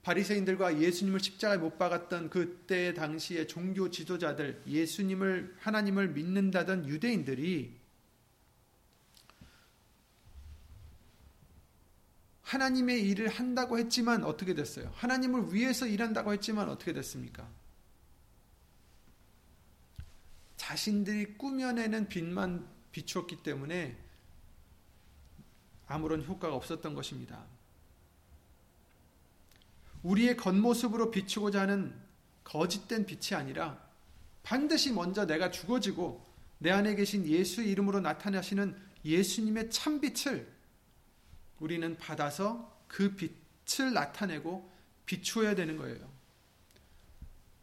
바리새인들과 0.04 0.80
예수님을 0.80 1.20
십자가에 1.20 1.58
못 1.58 1.78
박았던 1.78 2.30
그때 2.32 2.94
당시의 2.94 3.48
종교 3.48 3.90
지도자들, 3.92 4.64
예수님을 4.66 5.56
하나님을 5.60 6.10
믿는다던 6.10 6.88
유대인들이 6.88 7.80
하나님의 12.42 13.08
일을 13.08 13.30
한다고 13.30 13.78
했지만 13.78 14.24
어떻게 14.24 14.54
됐어요? 14.54 14.92
하나님을 14.96 15.54
위해서 15.54 15.86
일한다고 15.86 16.34
했지만 16.34 16.68
어떻게 16.68 16.92
됐습니까? 16.92 17.48
자신들이 20.58 21.38
꾸며내는 21.38 22.10
빛만 22.10 22.68
비추었기 22.92 23.44
때문에 23.44 23.98
아무런 25.88 26.24
효과가 26.24 26.56
없었던 26.56 26.94
것입니다. 26.94 27.46
우리의 30.04 30.38
겉모습으로 30.38 31.12
비추고자 31.12 31.62
하는 31.62 31.94
거짓된 32.44 33.06
빛이 33.06 33.38
아니라 33.40 33.80
반드시 34.44 34.92
먼저 34.92 35.26
내가 35.26 35.52
죽어지고 35.52 36.26
내 36.58 36.72
안에 36.72 36.96
계신 36.96 37.26
예수 37.28 37.62
이름으로 37.62 38.00
나타나시는 38.00 38.76
예수님의 39.06 39.70
참빛을 39.72 40.48
우리는 41.60 41.98
받아서 41.98 42.80
그 42.88 43.16
빛을 43.16 43.94
나타내고 43.94 44.70
비추어야 45.06 45.56
되는 45.56 45.78
거예요. 45.78 46.10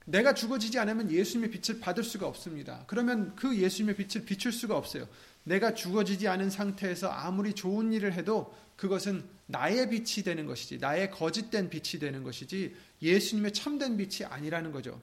내가 0.05 0.33
죽어지지 0.33 0.79
않으면 0.79 1.11
예수님의 1.11 1.51
빛을 1.51 1.81
받을 1.81 2.03
수가 2.03 2.27
없습니다. 2.27 2.85
그러면 2.87 3.37
그 3.37 3.57
예수님의 3.57 3.97
빛을 3.97 4.25
비출 4.25 4.53
수가 4.53 4.77
없어요. 4.77 5.07
내가 5.49 5.73
죽어지지 5.73 6.29
않은 6.29 6.51
상태에서 6.51 7.09
아무리 7.09 7.55
좋은 7.55 7.93
일을 7.93 8.13
해도 8.13 8.55
그것은 8.77 9.25
나의 9.47 9.89
빛이 9.89 10.23
되는 10.23 10.45
것이지, 10.45 10.77
나의 10.79 11.11
거짓된 11.11 11.71
빛이 11.71 11.99
되는 11.99 12.23
것이지, 12.23 12.77
예수님의 13.01 13.55
참된 13.55 13.97
빛이 13.97 14.27
아니라는 14.29 14.73
거죠. 14.73 15.01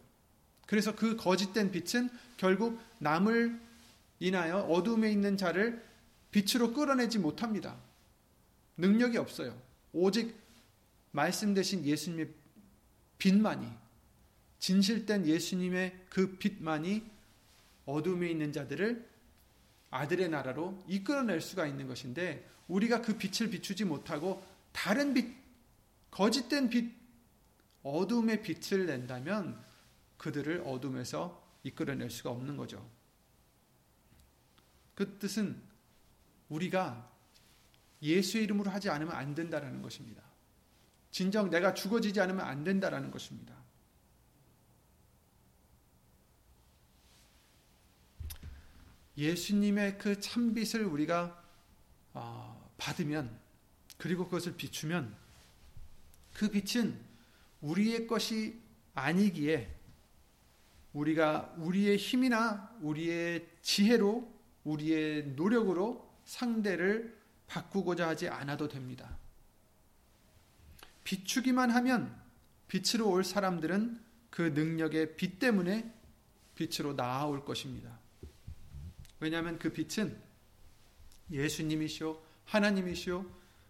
그래서 0.67 0.95
그 0.95 1.15
거짓된 1.15 1.71
빛은 1.71 2.09
결국 2.37 2.79
남을 2.99 3.59
인하여 4.19 4.59
어둠에 4.59 5.11
있는 5.11 5.35
자를 5.35 5.83
빛으로 6.29 6.73
끌어내지 6.73 7.17
못합니다. 7.17 7.75
능력이 8.77 9.17
없어요. 9.17 9.59
오직 9.93 10.35
말씀 11.11 11.55
대신 11.55 11.83
예수님의 11.83 12.29
빛만이, 13.17 13.67
진실된 14.59 15.25
예수님의 15.25 16.05
그 16.09 16.37
빛만이 16.37 17.03
어둠에 17.85 18.29
있는 18.29 18.53
자들을 18.53 19.14
아들의 19.95 20.29
나라로 20.29 20.83
이끌어낼 20.87 21.41
수가 21.41 21.65
있는 21.67 21.87
것인데, 21.87 22.49
우리가 22.67 23.01
그 23.01 23.17
빛을 23.17 23.49
비추지 23.49 23.85
못하고 23.85 24.43
다른 24.71 25.13
빛, 25.13 25.35
거짓된 26.11 26.69
빛, 26.69 26.93
어둠의 27.83 28.41
빛을 28.41 28.85
낸다면 28.85 29.63
그들을 30.17 30.63
어둠에서 30.65 31.43
이끌어낼 31.63 32.09
수가 32.09 32.31
없는 32.31 32.57
거죠. 32.57 32.89
그 34.95 35.17
뜻은 35.19 35.61
우리가 36.49 37.11
예수의 38.01 38.45
이름으로 38.45 38.71
하지 38.71 38.89
않으면 38.89 39.13
안 39.13 39.35
된다라는 39.35 39.81
것입니다. 39.81 40.23
진정 41.11 41.49
내가 41.49 41.73
죽어지지 41.73 42.19
않으면 42.21 42.45
안 42.45 42.63
된다라는 42.63 43.11
것입니다. 43.11 43.64
예수님의 49.17 49.97
그 49.97 50.19
참빛을 50.19 50.83
우리가 50.83 51.41
어, 52.13 52.71
받으면 52.77 53.37
그리고 53.97 54.25
그것을 54.25 54.55
비추면 54.55 55.15
그 56.33 56.49
빛은 56.49 56.99
우리의 57.61 58.07
것이 58.07 58.59
아니기에 58.93 59.73
우리가 60.93 61.53
우리의 61.57 61.97
힘이나 61.97 62.75
우리의 62.81 63.47
지혜로 63.61 64.33
우리의 64.63 65.27
노력으로 65.29 66.09
상대를 66.25 67.17
바꾸고자 67.47 68.07
하지 68.07 68.27
않아도 68.29 68.67
됩니다. 68.67 69.17
비추기만 71.03 71.69
하면 71.71 72.15
빛으로 72.67 73.09
올 73.09 73.23
사람들은 73.23 74.03
그 74.29 74.41
능력의 74.41 75.15
빛 75.15 75.39
때문에 75.39 75.93
빛으로 76.55 76.93
나아올 76.93 77.45
것입니다. 77.45 78.04
왜냐하면 79.25 79.57
그 79.57 79.73
빛은 79.73 80.21
예수님이시오, 81.31 82.21
하나님이시오, 82.45 83.25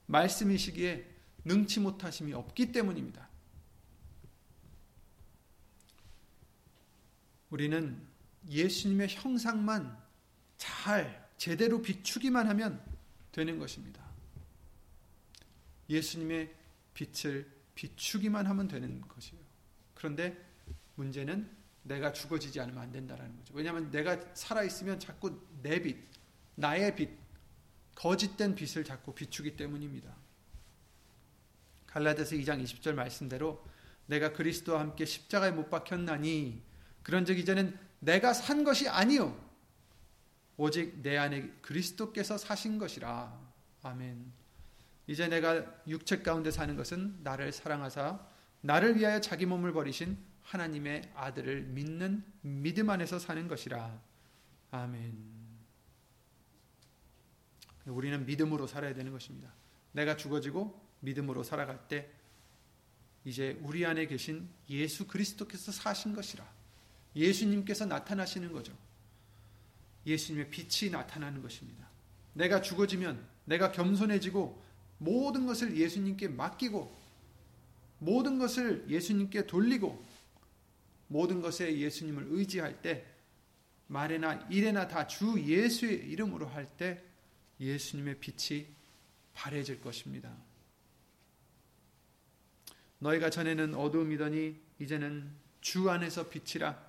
말씀이시기에 0.07 1.09
능치 1.45 1.79
못하심이 1.79 2.33
없기 2.33 2.73
때문입니다. 2.73 3.29
우리는 7.49 8.05
예수님의 8.49 9.07
형상만 9.11 9.97
잘 10.57 11.25
제대로 11.37 11.81
비추기만 11.81 12.49
하면 12.49 12.83
되는 13.31 13.57
것입니다. 13.57 14.03
예수님의 15.89 16.53
빛을 16.93 17.49
비추기만 17.75 18.45
하면 18.45 18.67
되는 18.67 18.99
것이에요. 18.99 19.41
그런데 19.93 20.37
문제는 20.95 21.49
내가 21.85 22.11
죽어지지 22.11 22.59
않으면 22.59 22.81
안 22.81 22.91
된다는 22.91 23.35
거죠. 23.37 23.53
왜냐하면 23.53 23.91
내가 23.91 24.19
살아있으면 24.33 24.99
자꾸 24.99 25.39
내 25.61 25.81
빛, 25.81 25.97
나의 26.55 26.95
빛, 26.95 27.09
거짓된 27.95 28.55
빛을 28.55 28.83
자꾸 28.83 29.13
비추기 29.13 29.55
때문입니다. 29.55 30.13
갈라디아서 31.87 32.35
2장 32.35 32.61
20절 32.63 32.93
말씀대로 32.93 33.63
내가 34.07 34.33
그리스도와 34.33 34.81
함께 34.81 35.05
십자가에 35.05 35.51
못 35.51 35.69
박혔나니 35.69 36.61
그런즉 37.03 37.39
이제는 37.39 37.77
내가 37.99 38.33
산 38.33 38.63
것이 38.63 38.89
아니요 38.89 39.39
오직 40.57 41.01
내 41.01 41.17
안에 41.17 41.49
그리스도께서 41.61 42.37
사신 42.37 42.77
것이라. 42.79 43.39
아멘. 43.83 44.31
이제 45.07 45.27
내가 45.27 45.63
육체 45.87 46.21
가운데 46.21 46.49
사는 46.49 46.75
것은 46.75 47.19
나를 47.23 47.51
사랑하사 47.51 48.19
나를 48.61 48.97
위하여 48.97 49.21
자기 49.21 49.45
몸을 49.45 49.71
버리신 49.71 50.17
하나님의 50.45 51.11
아들을 51.15 51.63
믿는 51.63 52.23
믿음 52.41 52.89
안에서 52.89 53.19
사는 53.19 53.47
것이라. 53.47 53.99
아멘. 54.71 55.35
우리는 57.87 58.25
믿음으로 58.25 58.67
살아야 58.67 58.93
되는 58.93 59.11
것입니다. 59.11 59.51
내가 59.91 60.17
죽어지고 60.17 60.79
믿음으로 61.01 61.43
살아갈 61.43 61.87
때 61.87 62.09
이제 63.25 63.57
우리 63.61 63.85
안에 63.85 64.05
계신 64.07 64.47
예수 64.69 65.07
그리스도께서 65.07 65.71
사신 65.71 66.13
것이라. 66.13 66.45
예수님께서 67.15 67.85
나타나시는 67.85 68.51
거죠. 68.51 68.73
예수님의 70.05 70.49
빛이 70.49 70.91
나타나는 70.91 71.41
것입니다. 71.41 71.87
내가 72.33 72.61
죽어지면 72.61 73.25
내가 73.45 73.71
겸손해지고 73.71 74.63
모든 74.99 75.45
것을 75.45 75.75
예수님께 75.77 76.27
맡기고 76.27 76.95
모든 77.99 78.37
것을 78.37 78.85
예수님께 78.89 79.47
돌리고 79.47 80.03
모든 81.07 81.41
것에 81.41 81.77
예수님을 81.77 82.27
의지할 82.29 82.81
때 82.81 83.05
말에나 83.87 84.47
일에나 84.49 84.87
다 84.87 85.07
주 85.07 85.39
예수의 85.39 86.09
이름으로 86.09 86.47
할 86.47 86.67
때 86.77 87.03
예수님의 87.59 88.19
빛이 88.19 88.65
바래질 89.33 89.81
것입니다. 89.81 90.35
너희가 92.99 93.29
전에는 93.29 93.75
어두움이더니 93.75 94.59
이제는 94.79 95.31
주 95.61 95.89
안에서 95.89 96.29
빛이라 96.29 96.83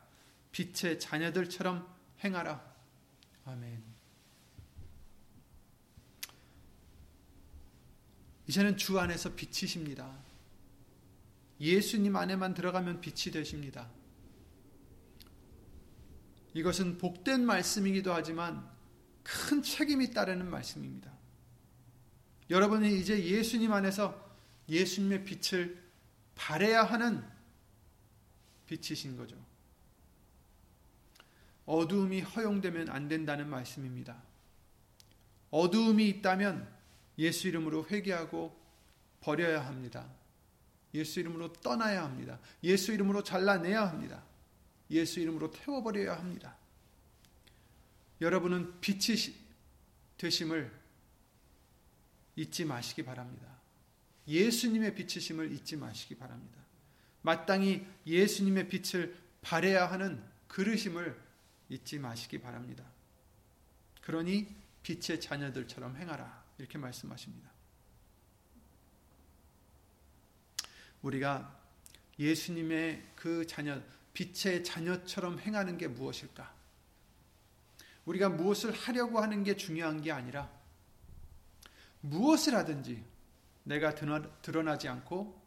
빛의 0.53 0.99
자녀들처럼 0.99 1.87
행하라. 2.25 2.75
아멘. 3.45 3.83
이제는 8.49 8.77
주 8.77 8.99
안에서 8.99 9.35
빛이십니다. 9.35 10.19
예수님 11.61 12.17
안에만 12.17 12.55
들어가면 12.55 13.01
빛이 13.01 13.33
되십니다. 13.33 13.91
이것은 16.57 16.97
복된 16.97 17.45
말씀이기도 17.45 18.15
하지만 18.15 18.67
큰 19.23 19.63
책임이 19.63 20.15
따르는 20.15 20.49
말씀입니다. 20.49 21.13
여러분이 22.49 22.99
이제 22.99 23.23
예수님 23.23 23.75
안에서 23.75 24.27
예수님의 24.67 25.25
빛을 25.25 25.85
발해야 26.35 26.83
하는 26.83 27.23
빛이신 28.65 29.19
거죠. 29.19 29.37
어두움이 31.67 32.23
허용되면 32.23 32.89
안 32.89 33.09
된다는 33.09 33.51
말씀입니다. 33.51 34.17
어두움이 35.51 36.09
있다면 36.09 36.67
예수 37.19 37.49
이름으로 37.49 37.87
회개하고 37.91 38.59
버려야 39.21 39.67
합니다. 39.67 40.09
예수 40.95 41.21
이름으로 41.21 41.53
떠나야 41.53 42.03
합니다. 42.03 42.39
예수 42.63 42.93
이름으로 42.93 43.23
잘라내야 43.23 43.87
합니다. 43.91 44.25
예수 44.91 45.21
이름으로 45.21 45.51
태워버려야 45.51 46.17
합니다. 46.19 46.57
여러분은 48.21 48.81
빛이 48.81 49.35
되심을 50.17 50.73
잊지 52.37 52.65
마시기 52.65 53.03
바랍니다. 53.05 53.47
예수님의 54.29 54.95
빛이심을 54.95 55.53
잊지 55.53 55.77
마시기 55.77 56.17
바랍니다. 56.17 56.61
마땅히 57.23 57.87
예수님의 58.07 58.69
빛을 58.69 59.17
발해야 59.43 59.91
하는 59.91 60.23
그릇임을 60.49 61.21
잊지 61.69 61.99
마시기 61.99 62.41
바랍니다. 62.41 62.85
그러니 64.03 64.49
빛의 64.83 65.21
자녀들처럼 65.21 65.97
행하라. 65.97 66.45
이렇게 66.59 66.79
말씀하십니다. 66.79 67.51
우리가 71.03 71.61
예수님의 72.19 73.05
그 73.15 73.47
자녀, 73.47 73.81
빛의 74.17 74.65
자녀처럼 74.65 75.39
행하는 75.39 75.77
게 75.77 75.89
무엇일까? 75.89 76.51
우리가 78.07 78.31
무엇을 78.31 78.73
하려고 78.73 79.21
하는 79.21 79.45
게 79.45 79.57
중요한 79.59 80.01
게 80.01 80.11
아니라 80.11 80.51
무엇을 82.01 82.55
하든지 82.55 83.05
내가 83.65 83.95
드러나지 84.41 84.89
않고 84.89 85.39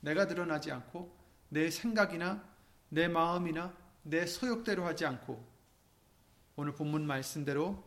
내가 0.00 0.26
드러나지 0.26 0.70
않고 0.70 1.16
내 1.48 1.70
생각이나 1.70 2.46
내 2.90 3.08
마음이나 3.08 3.74
내 4.02 4.26
소욕대로 4.26 4.84
하지 4.84 5.06
않고 5.06 5.42
오늘 6.56 6.74
본문 6.74 7.06
말씀대로 7.06 7.82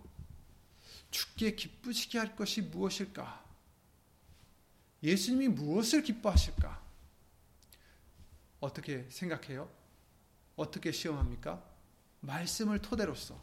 죽게 1.12 1.56
기쁘시게 1.56 2.18
할 2.18 2.36
것이 2.36 2.64
무엇일까? 2.64 3.46
예수님이 5.04 5.50
무엇을 5.50 6.02
기뻐하실까? 6.02 6.84
어떻게 8.60 9.06
생각해요? 9.12 9.85
어떻게 10.56 10.92
시험합니까? 10.92 11.64
말씀을 12.22 12.82
토대로서 12.82 13.40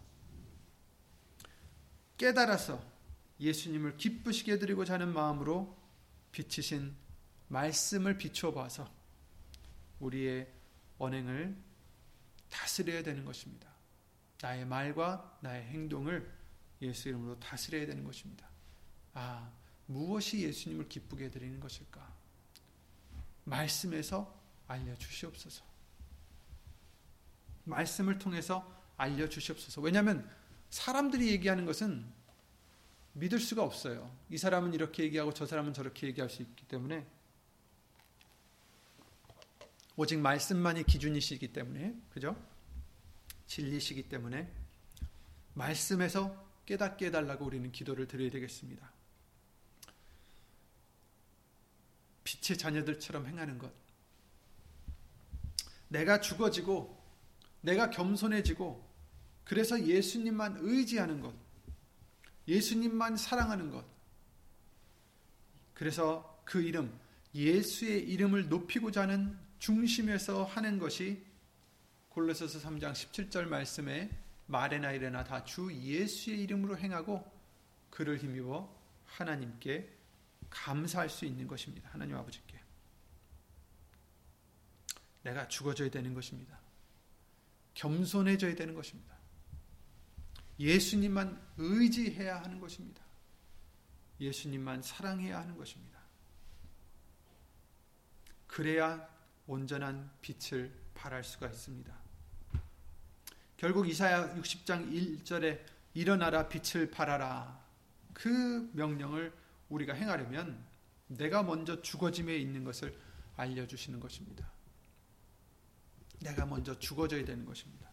깨달아서 2.16 2.82
예수님을 3.40 3.96
기쁘시게 3.96 4.58
드리고자 4.58 4.94
하는 4.94 5.12
마음으로 5.12 5.76
비치신 6.30 6.94
말씀을 7.48 8.16
비추어 8.16 8.52
봐서 8.52 8.90
우리의 10.00 10.50
언행을 10.98 11.56
다스려야 12.48 13.02
되는 13.02 13.24
것입니다. 13.24 13.68
나의 14.40 14.64
말과 14.64 15.38
나의 15.40 15.64
행동을 15.64 16.32
예수 16.80 17.08
이름으로 17.08 17.38
다스려야 17.38 17.86
되는 17.86 18.04
것입니다. 18.04 18.48
아, 19.14 19.52
무엇이 19.86 20.42
예수님을 20.42 20.88
기쁘게 20.88 21.30
드리는 21.30 21.60
것일까? 21.60 22.14
말씀에서 23.44 24.40
알려 24.66 24.96
주시옵소서. 24.96 25.71
말씀을 27.64 28.18
통해서 28.18 28.70
알려주시옵소서. 28.96 29.80
왜냐하면 29.80 30.28
사람들이 30.70 31.28
얘기하는 31.30 31.66
것은 31.66 32.04
믿을 33.14 33.38
수가 33.38 33.62
없어요. 33.62 34.14
이 34.30 34.38
사람은 34.38 34.74
이렇게 34.74 35.04
얘기하고 35.04 35.34
저 35.34 35.46
사람은 35.46 35.74
저렇게 35.74 36.06
얘기할 36.06 36.30
수 36.30 36.42
있기 36.42 36.66
때문에 36.66 37.06
오직 39.96 40.18
말씀만이 40.18 40.84
기준이시기 40.84 41.52
때문에 41.52 41.94
그죠? 42.10 42.34
진리시기 43.46 44.08
때문에 44.08 44.50
말씀에서 45.54 46.50
깨닫게 46.64 47.06
해달라고 47.06 47.44
우리는 47.44 47.70
기도를 47.70 48.08
드려야 48.08 48.30
되겠습니다. 48.30 48.90
빛의 52.24 52.56
자녀들처럼 52.56 53.26
행하는 53.26 53.58
것. 53.58 53.72
내가 55.88 56.20
죽어지고, 56.20 57.01
내가 57.62 57.90
겸손해지고, 57.90 58.92
그래서 59.44 59.84
예수님만 59.84 60.58
의지하는 60.60 61.20
것. 61.20 61.34
예수님만 62.46 63.16
사랑하는 63.16 63.70
것. 63.70 63.84
그래서 65.74 66.40
그 66.44 66.60
이름, 66.60 66.96
예수의 67.34 68.08
이름을 68.08 68.48
높이고자 68.48 69.02
하는 69.02 69.36
중심에서 69.58 70.44
하는 70.44 70.78
것이 70.78 71.24
골로새서 72.10 72.58
3장 72.68 72.92
17절 72.92 73.46
말씀에 73.46 74.10
말에나 74.46 74.92
이래나 74.92 75.24
다 75.24 75.44
주 75.44 75.72
예수의 75.72 76.42
이름으로 76.42 76.76
행하고 76.76 77.24
그를 77.90 78.18
힘입어 78.18 78.68
하나님께 79.06 79.88
감사할 80.50 81.08
수 81.08 81.24
있는 81.24 81.46
것입니다. 81.46 81.88
하나님 81.92 82.16
아버지께. 82.16 82.60
내가 85.22 85.48
죽어져야 85.48 85.90
되는 85.90 86.12
것입니다. 86.12 86.58
겸손해져야 87.74 88.54
되는 88.54 88.74
것입니다. 88.74 89.12
예수님만 90.58 91.40
의지해야 91.56 92.42
하는 92.42 92.60
것입니다. 92.60 93.02
예수님만 94.20 94.82
사랑해야 94.82 95.40
하는 95.40 95.56
것입니다. 95.56 95.98
그래야 98.46 99.08
온전한 99.46 100.10
빛을 100.20 100.72
발할 100.94 101.24
수가 101.24 101.48
있습니다. 101.48 101.92
결국 103.56 103.88
이사야 103.88 104.34
60장 104.36 104.92
1절에 105.24 105.60
일어나라 105.94 106.48
빛을 106.48 106.90
발하라 106.90 107.60
그 108.12 108.70
명령을 108.74 109.32
우리가 109.68 109.94
행하려면 109.94 110.64
내가 111.06 111.42
먼저 111.42 111.80
죽어짐에 111.80 112.36
있는 112.36 112.64
것을 112.64 112.96
알려주시는 113.36 114.00
것입니다. 114.00 114.50
내가 116.22 116.46
먼저 116.46 116.78
죽어져야 116.78 117.24
되는 117.24 117.44
것입니다. 117.44 117.88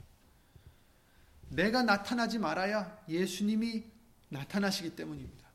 내가 1.50 1.84
나타나지 1.84 2.39
말아야 2.39 3.04
예수님이 3.08 3.86
나타나시기 4.30 4.96
때문입니다. 4.96 5.48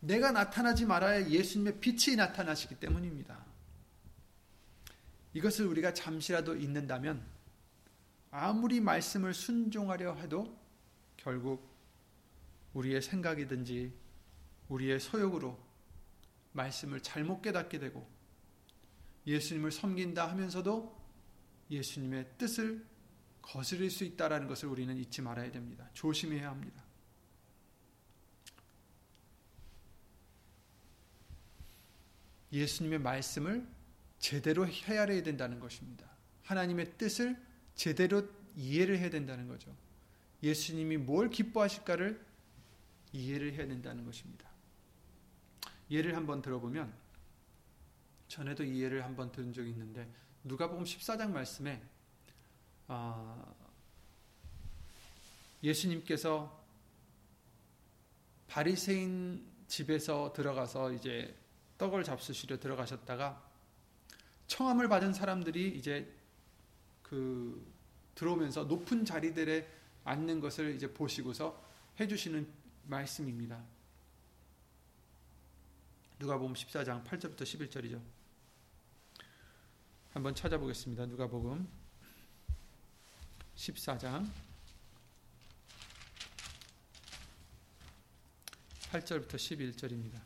내가 0.00 0.30
나타나지 0.30 0.84
말아야 0.84 1.28
예수님의 1.28 1.80
빛이 1.80 2.16
나타나시기 2.16 2.76
때문입니다. 2.76 3.44
이것을 5.32 5.66
우리가 5.66 5.94
잠시라도 5.94 6.56
잊는다면 6.56 7.24
아무리 8.30 8.80
말씀을 8.80 9.34
순종하려 9.34 10.14
해도 10.14 10.56
결국 11.16 11.68
우리의 12.74 13.02
생각이든지 13.02 13.92
우리의 14.68 15.00
소욕으로 15.00 15.58
말씀을 16.52 17.00
잘못 17.00 17.42
깨닫게 17.42 17.78
되고 17.78 18.08
예수님을 19.26 19.72
섬긴다 19.72 20.28
하면서도 20.28 21.03
예수님의 21.76 22.26
뜻을 22.38 22.84
거스릴 23.42 23.90
수 23.90 24.04
있다라는 24.04 24.48
것을 24.48 24.68
우리는 24.68 24.96
잊지 24.96 25.22
말아야 25.22 25.50
됩니다. 25.52 25.88
조심해야 25.92 26.48
합니다. 26.48 26.82
예수님의 32.52 33.00
말씀을 33.00 33.66
제대로 34.18 34.66
헤아려야 34.66 35.22
된다는 35.22 35.60
것입니다. 35.60 36.08
하나님의 36.44 36.96
뜻을 36.96 37.36
제대로 37.74 38.26
이해를 38.56 38.98
해야 38.98 39.10
된다는 39.10 39.48
거죠. 39.48 39.74
예수님이 40.42 40.98
뭘 40.98 41.30
기뻐하실까를 41.30 42.24
이해를 43.12 43.52
해야 43.54 43.66
된다는 43.66 44.04
것입니다. 44.04 44.48
예를 45.90 46.16
한번 46.16 46.42
들어보면 46.42 46.92
전에도 48.28 48.64
이 48.64 48.82
예를 48.82 49.04
한번 49.04 49.30
들은 49.32 49.52
적이 49.52 49.70
있는데 49.70 50.08
누가복음 50.44 50.84
14장 50.84 51.30
말씀에 51.30 51.82
어, 52.86 53.54
예수님께서 55.62 56.62
바리새인 58.48 59.42
집에서 59.66 60.32
들어가서 60.34 60.92
이제 60.92 61.34
떡을 61.78 62.04
잡수시려 62.04 62.60
들어가셨다가 62.60 63.42
청함을 64.46 64.88
받은 64.88 65.14
사람들이 65.14 65.76
이제 65.76 66.14
그 67.02 67.66
들어오면서 68.14 68.64
높은 68.64 69.06
자리들에 69.06 69.66
앉는 70.04 70.40
것을 70.40 70.74
이제 70.74 70.92
보시고서 70.92 71.58
해주시는 71.98 72.46
말씀입니다. 72.84 73.64
누가복음 76.18 76.52
14장 76.52 77.02
8절부터 77.04 77.42
11절이죠. 77.42 78.00
한번 80.14 80.32
찾아보겠습니다. 80.32 81.06
누가복음 81.06 81.68
14장 83.56 84.24
8절부터 88.92 89.34
11절입니다. 89.34 90.20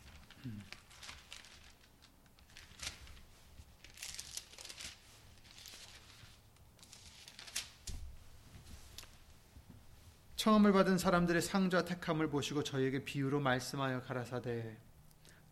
청함을 10.37 10.73
받은 10.73 10.99
사람들의 10.99 11.41
상좌 11.41 11.87
택함을 11.87 12.29
보시고 12.29 12.63
저에게 12.63 13.07
비유로 13.07 13.41
말씀하여 13.41 14.03
가라사대 14.03 14.77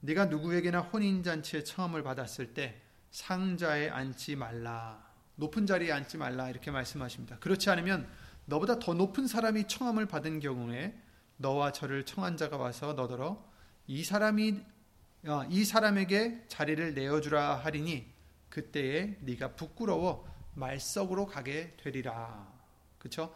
네가 0.00 0.26
누구에게나 0.26 0.80
혼인 0.80 1.22
잔치에 1.22 1.64
청함을 1.64 2.02
받았을 2.02 2.52
때 2.52 2.85
상자에 3.16 3.88
앉지 3.88 4.36
말라 4.36 5.02
높은 5.36 5.66
자리에 5.66 5.90
앉지 5.90 6.18
말라 6.18 6.50
이렇게 6.50 6.70
말씀하십니다. 6.70 7.38
그렇지 7.38 7.70
않으면 7.70 8.06
너보다 8.44 8.78
더 8.78 8.92
높은 8.92 9.26
사람이 9.26 9.68
청함을 9.68 10.04
받은 10.06 10.40
경우에 10.40 10.94
너와 11.38 11.72
저를 11.72 12.04
청한 12.04 12.36
자가 12.36 12.58
와서 12.58 12.92
너더러 12.92 13.42
이 13.86 14.04
사람이 14.04 14.60
어, 15.28 15.44
이 15.48 15.64
사람에게 15.64 16.44
자리를 16.48 16.92
내어주라 16.92 17.56
하리니 17.56 18.06
그때에 18.50 19.16
네가 19.20 19.54
부끄러워 19.54 20.28
말석으로 20.54 21.24
가게 21.24 21.74
되리라. 21.82 22.46
그렇죠? 22.98 23.34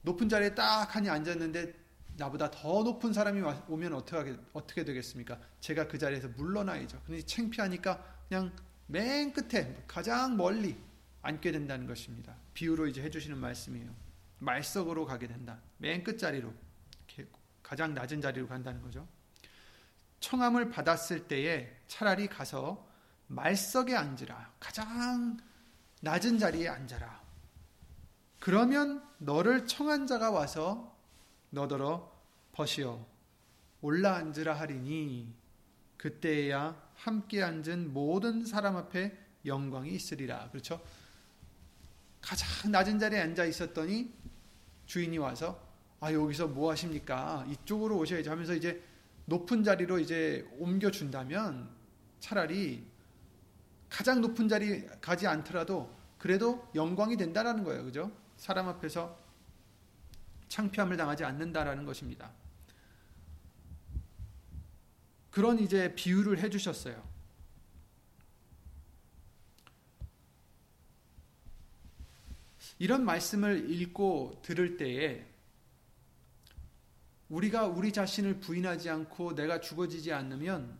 높은 0.00 0.30
자리에 0.30 0.54
딱 0.54 0.96
하니 0.96 1.10
앉았는데 1.10 1.74
나보다 2.16 2.50
더 2.50 2.82
높은 2.82 3.12
사람이 3.12 3.42
오면 3.68 3.92
어떻게, 3.92 4.36
어떻게 4.54 4.84
되겠습니까? 4.84 5.38
제가 5.60 5.88
그 5.88 5.98
자리에서 5.98 6.28
물러나야죠. 6.28 7.02
근데 7.04 7.20
창피하니까 7.22 8.02
그냥 8.28 8.52
맨 8.86 9.32
끝에 9.32 9.82
가장 9.86 10.36
멀리 10.36 10.76
앉게 11.22 11.52
된다는 11.52 11.86
것입니다. 11.86 12.36
비유로 12.52 12.86
이제 12.86 13.02
해주시는 13.02 13.38
말씀이에요. 13.38 13.94
말석으로 14.38 15.06
가게 15.06 15.26
된다. 15.26 15.58
맨 15.78 16.04
끝자리로 16.04 16.52
가장 17.62 17.94
낮은 17.94 18.20
자리로 18.20 18.46
간다는 18.46 18.82
거죠. 18.82 19.08
청함을 20.20 20.70
받았을 20.70 21.26
때에 21.28 21.74
차라리 21.86 22.28
가서 22.28 22.86
말석에 23.28 23.94
앉으라. 23.94 24.52
가장 24.60 25.38
낮은 26.02 26.38
자리에 26.38 26.68
앉아라. 26.68 27.22
그러면 28.38 29.02
너를 29.18 29.66
청한 29.66 30.06
자가 30.06 30.30
와서 30.30 30.94
너더러 31.48 32.12
벗이어 32.52 33.06
올라 33.80 34.16
앉으라 34.16 34.58
하리니 34.58 35.34
그때야 35.96 36.83
함께 36.94 37.42
앉은 37.42 37.92
모든 37.92 38.44
사람 38.44 38.76
앞에 38.76 39.16
영광이 39.44 39.90
있으리라. 39.94 40.48
그렇죠? 40.50 40.82
가장 42.20 42.72
낮은 42.72 42.98
자리에 42.98 43.20
앉아 43.20 43.44
있었더니 43.44 44.12
주인이 44.86 45.18
와서 45.18 45.60
아 46.00 46.12
여기서 46.12 46.48
뭐 46.48 46.70
하십니까? 46.70 47.46
이쪽으로 47.48 47.98
오셔야지 47.98 48.28
하면서 48.28 48.54
이제 48.54 48.82
높은 49.26 49.62
자리로 49.62 49.98
이제 49.98 50.46
옮겨 50.58 50.90
준다면 50.90 51.68
차라리 52.20 52.86
가장 53.88 54.20
높은 54.20 54.48
자리 54.48 54.86
가지 55.00 55.26
않더라도 55.26 55.94
그래도 56.18 56.66
영광이 56.74 57.16
된다라는 57.16 57.64
거예요. 57.64 57.84
그죠? 57.84 58.10
사람 58.36 58.68
앞에서 58.68 59.18
창피함을 60.48 60.96
당하지 60.96 61.24
않는다라는 61.24 61.84
것입니다. 61.84 62.30
그런 65.34 65.58
이제 65.58 65.92
비유를 65.96 66.38
해 66.38 66.48
주셨어요. 66.48 67.02
이런 72.78 73.04
말씀을 73.04 73.68
읽고 73.68 74.42
들을 74.44 74.76
때에 74.76 75.26
우리가 77.30 77.66
우리 77.66 77.92
자신을 77.92 78.38
부인하지 78.38 78.88
않고 78.88 79.34
내가 79.34 79.60
죽어지지 79.60 80.12
않으면 80.12 80.78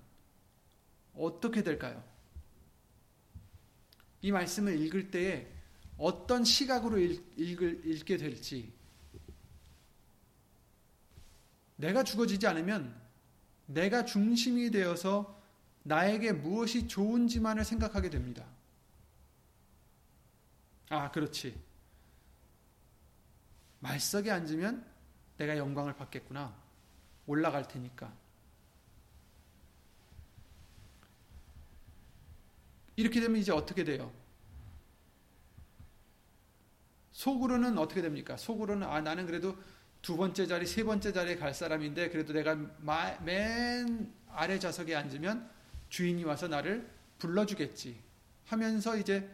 어떻게 1.17 1.65
될까요? 1.65 2.05
이 4.23 4.31
말씀을 4.31 4.81
읽을 4.83 5.11
때에 5.11 5.53
어떤 5.99 6.45
시각으로 6.45 7.01
읽, 7.01 7.25
읽게 7.37 8.17
될지 8.19 8.73
내가 11.75 12.05
죽어지지 12.05 12.47
않으면 12.47 13.04
내가 13.67 14.05
중심이 14.05 14.71
되어서 14.71 15.41
나에게 15.83 16.33
무엇이 16.33 16.89
좋은지만을 16.89 17.65
생각하게 17.65 18.11
됩니다. 18.11 18.45
아, 20.89 21.11
그렇지. 21.11 21.59
말석에 23.81 24.31
앉으면 24.31 24.85
내가 25.37 25.57
영광을 25.57 25.95
받겠구나. 25.95 26.55
올라갈 27.27 27.67
테니까. 27.67 28.13
이렇게 32.97 33.21
되면 33.21 33.39
이제 33.39 33.53
어떻게 33.53 33.85
돼요? 33.85 34.13
속으로는 37.13 37.79
어떻게 37.79 38.03
됩니까? 38.03 38.37
속으로는 38.37 38.87
아 38.87 39.01
나는 39.01 39.27
그래도 39.27 39.57
두 40.05 40.19
번째 40.19 40.47
자리, 40.47 40.67
세 40.67 40.85
번째 40.85 41.15
자리에 41.15 41.37
갈 41.37 41.55
사람인데 41.55 42.11
그래도 42.11 42.35
내가 42.35 42.55
마, 42.81 43.19
맨 43.21 44.13
아래 44.29 44.59
좌석에 44.59 44.95
앉으면 44.95 45.51
주인이 45.89 46.23
와서 46.25 46.47
나를 46.47 46.87
불러주겠지 47.17 47.99
하면서 48.45 48.99
이제 48.99 49.27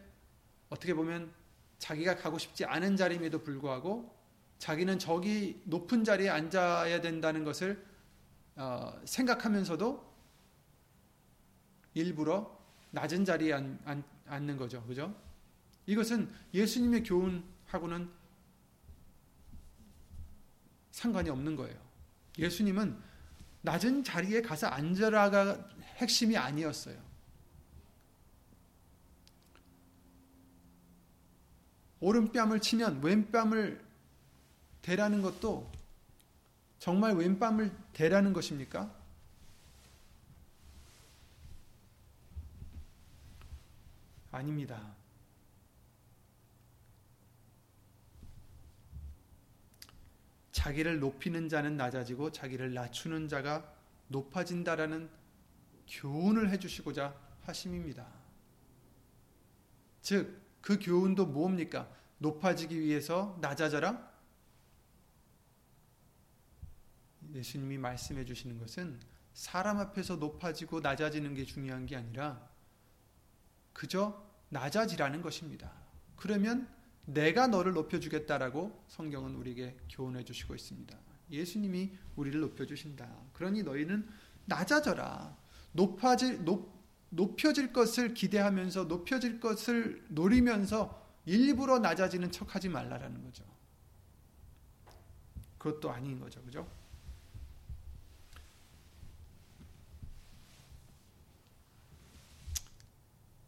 어떻게 0.68 0.94
보면 0.94 1.32
자기가 1.78 2.14
가고 2.14 2.38
싶지 2.38 2.64
않은 2.66 2.96
자리임에도 2.96 3.42
불구하고 3.42 4.14
자기는 4.58 5.00
저기 5.00 5.60
높은 5.64 6.04
자리에 6.04 6.28
앉아야 6.28 7.00
된다는 7.00 7.42
것을 7.42 7.84
어, 8.54 8.96
생각하면서도 9.04 10.08
일부러 11.94 12.56
낮은 12.92 13.24
자리에 13.24 13.54
앉, 13.54 13.76
앉, 13.84 14.04
앉는 14.26 14.56
거죠. 14.56 14.84
그죠? 14.84 15.12
이것은 15.86 16.30
예수님의 16.54 17.02
교훈하고는 17.02 18.19
상관이 21.00 21.30
없는 21.30 21.56
거예요. 21.56 21.74
예수님은 22.36 22.94
낮은 23.62 24.04
자리에 24.04 24.42
가서 24.42 24.66
앉으라가 24.66 25.66
핵심이 25.96 26.36
아니었어요. 26.36 27.00
오른뺨을 32.00 32.60
치면 32.60 33.02
왼뺨을 33.02 33.82
대라는 34.82 35.22
것도 35.22 35.72
정말 36.78 37.14
왼뺨을 37.14 37.74
대라는 37.94 38.34
것입니까? 38.34 38.94
아닙니다. 44.32 44.99
자기를 50.52 50.98
높이는 50.98 51.48
자는 51.48 51.76
낮아지고 51.76 52.32
자기를 52.32 52.74
낮추는 52.74 53.28
자가 53.28 53.72
높아진다라는 54.08 55.08
교훈을 55.88 56.50
해주시고자 56.50 57.14
하심입니다. 57.42 58.06
즉, 60.02 60.40
그 60.60 60.78
교훈도 60.78 61.26
뭡니까? 61.26 61.88
높아지기 62.18 62.78
위해서 62.80 63.38
낮아져라? 63.40 64.10
예수님이 67.32 67.78
말씀해 67.78 68.24
주시는 68.24 68.58
것은 68.58 68.98
사람 69.32 69.78
앞에서 69.78 70.16
높아지고 70.16 70.80
낮아지는 70.80 71.34
게 71.34 71.44
중요한 71.44 71.86
게 71.86 71.96
아니라 71.96 72.48
그저 73.72 74.22
낮아지라는 74.48 75.22
것입니다. 75.22 75.72
그러면 76.16 76.68
내가 77.06 77.46
너를 77.46 77.72
높여주겠다라고 77.72 78.84
성경은 78.88 79.34
우리에게 79.34 79.76
교훈해 79.90 80.24
주시고 80.24 80.54
있습니다. 80.54 80.96
예수님이 81.30 81.92
우리를 82.16 82.40
높여주신다. 82.40 83.08
그러니 83.32 83.62
너희는 83.62 84.08
낮아져라. 84.46 85.36
높아질, 85.72 86.44
높, 86.44 86.72
높여질 87.10 87.72
것을 87.72 88.14
기대하면서 88.14 88.84
높여질 88.84 89.40
것을 89.40 90.04
노리면서 90.08 91.00
일부러 91.26 91.78
낮아지는 91.78 92.32
척 92.32 92.54
하지 92.54 92.68
말라라는 92.68 93.22
거죠. 93.22 93.44
그것도 95.58 95.90
아닌 95.90 96.18
거죠. 96.18 96.42
그죠? 96.42 96.66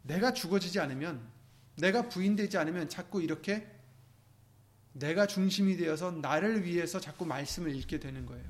내가 0.03 0.33
죽어지지 0.33 0.79
않으면, 0.79 1.32
내가 1.75 2.07
부인되지 2.09 2.57
않으면 2.57 2.89
자꾸 2.89 3.21
이렇게 3.21 3.69
내가 4.93 5.25
중심이 5.25 5.75
되어서 5.75 6.11
나를 6.11 6.63
위해서 6.65 6.99
자꾸 6.99 7.25
말씀을 7.25 7.75
읽게 7.75 7.99
되는 7.99 8.25
거예요. 8.25 8.45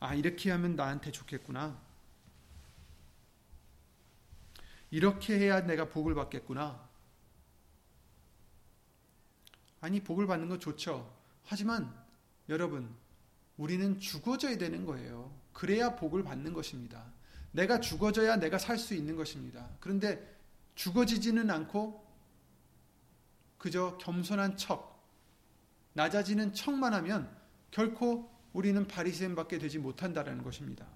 아, 0.00 0.14
이렇게 0.14 0.50
하면 0.50 0.76
나한테 0.76 1.10
좋겠구나. 1.10 1.80
이렇게 4.90 5.38
해야 5.38 5.60
내가 5.60 5.88
복을 5.88 6.14
받겠구나. 6.14 6.86
아니, 9.80 10.00
복을 10.00 10.26
받는 10.26 10.48
건 10.48 10.60
좋죠. 10.60 11.14
하지만 11.44 11.92
여러분, 12.48 12.94
우리는 13.56 13.98
죽어져야 13.98 14.56
되는 14.58 14.84
거예요. 14.84 15.34
그래야 15.52 15.96
복을 15.96 16.22
받는 16.22 16.52
것입니다. 16.52 17.04
내가 17.52 17.80
죽어져야 17.80 18.36
내가 18.36 18.58
살 18.58 18.78
수 18.78 18.94
있는 18.94 19.16
것입니다. 19.16 19.68
그런데 19.80 20.37
죽어지지는 20.78 21.50
않고 21.50 22.06
그저 23.58 23.98
겸손한 23.98 24.56
척, 24.56 25.04
낮아지는 25.94 26.54
척만 26.54 26.94
하면 26.94 27.36
결코 27.72 28.30
우리는 28.52 28.86
바리새인밖에 28.86 29.58
되지 29.58 29.78
못한다라는 29.78 30.44
것입니다. 30.44 30.86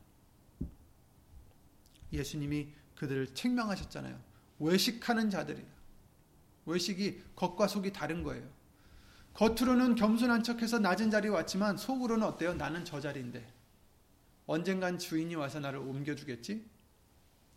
예수님이 2.12 2.68
그들을 2.94 3.34
책망하셨잖아요. 3.34 4.20
외식하는 4.60 5.30
자들이다. 5.30 5.68
외식이 6.66 7.20
겉과 7.34 7.66
속이 7.66 7.92
다른 7.92 8.22
거예요. 8.22 8.48
겉으로는 9.34 9.96
겸손한 9.96 10.44
척해서 10.44 10.78
낮은 10.78 11.10
자리에 11.10 11.30
왔지만 11.30 11.76
속으로는 11.76 12.24
어때요? 12.24 12.54
나는 12.54 12.84
저 12.84 13.00
자리인데. 13.00 13.52
언젠간 14.46 15.00
주인이 15.00 15.34
와서 15.34 15.58
나를 15.58 15.80
옮겨주겠지? 15.80 16.70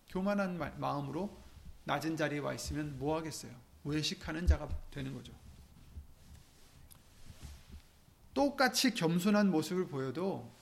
교만한 0.10 0.58
마음으로 0.80 1.45
낮은 1.86 2.17
자리에 2.17 2.39
와 2.39 2.54
있으면 2.54 2.98
뭐 3.00 3.15
하겠어요? 3.17 3.52
외식하는 3.84 4.48
자가 4.48 4.67
되는 4.91 5.13
거죠. 5.13 5.34
똑같이 8.34 8.93
겸손한 8.93 9.50
모습을 9.50 9.88
보여도 9.88 10.54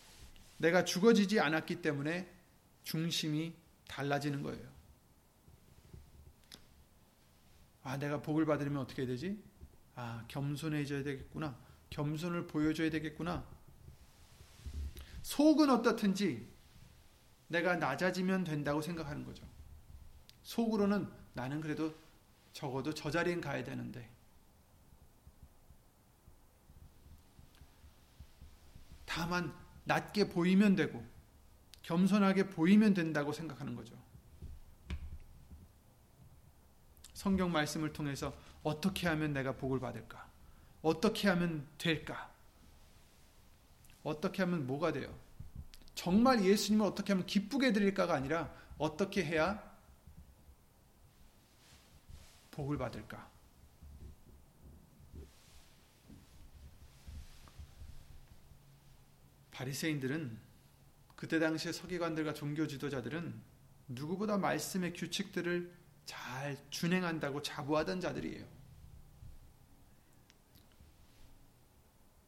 내가 0.58 0.86
죽어지지 0.86 1.40
않았기 1.40 1.82
때문에 1.82 2.32
중심이 2.84 3.54
달라지는 3.88 4.44
거예요. 4.44 4.72
아, 7.82 7.98
내가 7.98 8.22
복을 8.22 8.46
받으려면 8.46 8.82
어떻게 8.82 9.06
되지? 9.06 9.42
아, 9.96 10.24
겸손해져야 10.28 11.04
되겠구나. 11.04 11.58
겸손을 11.90 12.48
보여줘야 12.48 12.90
되겠구나. 12.90 13.46
속은 15.22 15.70
어떻든지 15.70 16.48
내가 17.48 17.76
낮아지면 17.76 18.44
된다고 18.44 18.82
생각하는 18.82 19.26
거죠. 19.26 19.46
속으로는 20.44 21.10
나는 21.34 21.62
그래도 21.62 21.94
적어도 22.54 22.94
저 22.94 23.10
자리엔 23.10 23.42
가야 23.42 23.64
되는데. 23.64 24.10
다만 29.06 29.54
낮게 29.86 30.30
보이면 30.30 30.76
되고 30.76 31.04
겸손하게 31.84 32.50
보이면 32.50 32.94
된다고 32.94 33.34
생각하는 33.34 33.76
거죠. 33.76 33.96
성경 37.14 37.52
말씀을 37.52 37.94
통해서 37.94 38.36
어떻게 38.64 39.08
하면 39.08 39.34
내가 39.34 39.56
복을 39.56 39.80
받을까? 39.80 40.28
어떻게 40.82 41.30
하면 41.30 41.68
될까? 41.78 42.32
어떻게 44.04 44.42
하면 44.44 44.68
뭐가 44.68 44.92
돼요? 44.92 45.14
정말 45.96 46.44
예수님을 46.44 46.86
어떻게 46.86 47.14
하면 47.14 47.26
기쁘게 47.26 47.72
드릴까가 47.72 48.16
아니라 48.16 48.54
어떻게 48.78 49.24
해야 49.24 49.73
복을 52.54 52.78
받을까? 52.78 53.32
바리새인들은 59.52 60.40
그때 61.16 61.40
당시에 61.40 61.72
서기관들과 61.72 62.34
종교 62.34 62.68
지도자들은 62.68 63.42
누구보다 63.88 64.38
말씀의 64.38 64.94
규칙들을 64.94 65.72
잘 66.06 66.58
준행한다고 66.70 67.42
자부하던 67.42 68.02
자들이에요. 68.02 68.46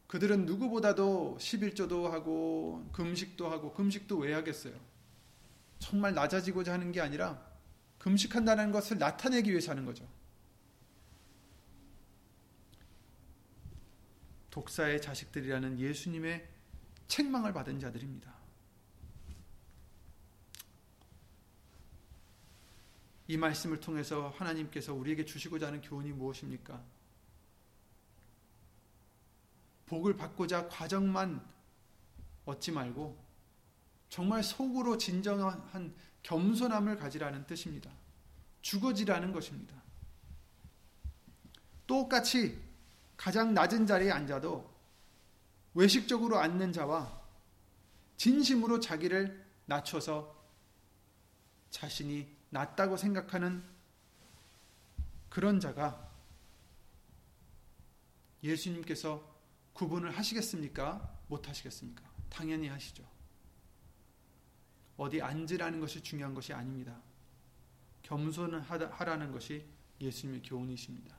그들은 0.07 0.45
누구보다도 0.45 1.37
11조도 1.39 2.09
하고 2.09 2.87
금식도 2.93 3.49
하고 3.49 3.73
금식도 3.73 4.17
왜 4.19 4.33
하겠어요? 4.33 4.73
정말 5.79 6.13
낮아지고자 6.13 6.73
하는 6.73 6.91
게 6.91 7.01
아니라 7.01 7.45
금식한다는 7.97 8.71
것을 8.71 8.97
나타내기 8.97 9.49
위해서 9.49 9.71
하는 9.71 9.85
거죠. 9.85 10.07
독사의 14.55 15.01
자식들이라는 15.01 15.79
예수님의 15.81 16.47
책망을 17.09 17.51
받은 17.51 17.77
자들입니다. 17.77 18.33
이 23.27 23.35
말씀을 23.35 23.81
통해서 23.81 24.29
하나님께서 24.29 24.93
우리에게 24.93 25.25
주시고자 25.25 25.67
하는 25.67 25.81
교훈이 25.81 26.13
무엇입니까? 26.13 26.81
복을 29.87 30.15
받고자 30.15 30.69
과정만 30.69 31.45
얻지 32.45 32.71
말고 32.71 33.21
정말 34.07 34.41
속으로 34.41 34.97
진정한 34.97 35.93
겸손함을 36.23 36.95
가지라는 36.95 37.45
뜻입니다. 37.45 37.91
죽어지라는 38.61 39.33
것입니다. 39.33 39.75
똑같이 41.85 42.64
가장 43.17 43.53
낮은 43.53 43.87
자리에 43.87 44.11
앉아도 44.11 44.73
외식적으로 45.73 46.37
앉는 46.37 46.73
자와 46.73 47.21
진심으로 48.17 48.79
자기를 48.79 49.45
낮춰서 49.65 50.35
자신이 51.69 52.27
낮다고 52.49 52.97
생각하는 52.97 53.63
그런 55.29 55.59
자가 55.59 56.09
예수님께서 58.43 59.35
구분을 59.73 60.11
하시겠습니까? 60.11 61.13
못 61.27 61.49
하시겠습니까? 61.49 62.03
당연히 62.29 62.69
하시죠. 62.69 63.03
어디 64.97 65.21
앉으라는 65.21 65.81
것이 65.81 66.01
중요한 66.01 66.33
것이 66.33 66.53
아닙니다. 66.53 67.01
겸손을 68.03 68.61
하라는 68.61 69.31
것이 69.31 69.65
예수님의 69.99 70.43
교훈이십니다. 70.43 71.17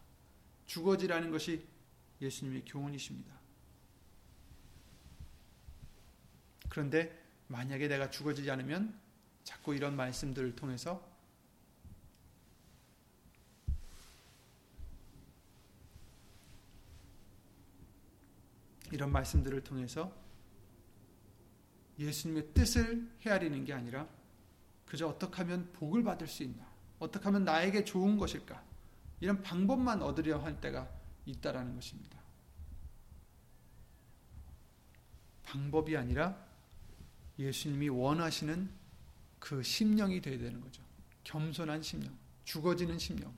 죽어지라는 0.66 1.30
것이 1.30 1.66
예수님의 2.20 2.64
교훈이십니다. 2.64 3.34
그런데 6.68 7.24
만약에 7.48 7.88
내가 7.88 8.10
죽어지지 8.10 8.50
않으면 8.50 8.98
자꾸 9.44 9.74
이런 9.74 9.96
말씀들을 9.96 10.56
통해서 10.56 11.16
이런 18.92 19.10
말씀들을 19.12 19.62
통해서 19.64 20.12
예수님의 21.98 22.52
뜻을 22.54 23.10
헤아리는 23.24 23.64
게 23.64 23.72
아니라 23.72 24.08
그저 24.84 25.08
어떻게 25.08 25.36
하면 25.38 25.72
복을 25.72 26.02
받을 26.04 26.26
수 26.26 26.42
있나? 26.42 26.66
어떻게 26.98 27.24
하면 27.24 27.44
나에게 27.44 27.84
좋은 27.84 28.16
것일까? 28.16 28.62
이런 29.20 29.42
방법만 29.42 30.02
얻으려 30.02 30.38
할 30.38 30.60
때가 30.60 30.88
있다라는 31.26 31.74
것입니다. 31.74 32.18
방법이 35.42 35.96
아니라 35.96 36.44
예수님이 37.38 37.88
원하시는 37.88 38.70
그 39.38 39.62
심령이 39.62 40.20
되어야 40.20 40.38
되는 40.38 40.60
거죠. 40.60 40.82
겸손한 41.24 41.82
심령, 41.82 42.16
죽어지는 42.44 42.98
심령. 42.98 43.34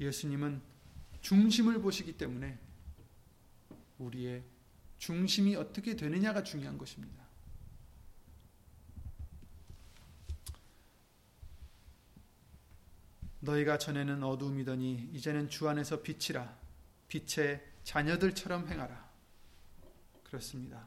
예수님은 0.00 0.60
중심을 1.20 1.80
보시기 1.80 2.16
때문에 2.16 2.58
우리의 3.98 4.44
중심이 4.98 5.56
어떻게 5.56 5.96
되느냐가 5.96 6.42
중요한 6.42 6.78
것입니다. 6.78 7.27
너희가 13.48 13.78
전에는 13.78 14.22
어두움이더니 14.22 15.10
이제는 15.14 15.48
주 15.48 15.68
안에서 15.68 16.02
빛이라 16.02 16.54
빛의 17.08 17.66
자녀들처럼 17.84 18.68
행하라. 18.68 19.08
그렇습니다. 20.24 20.86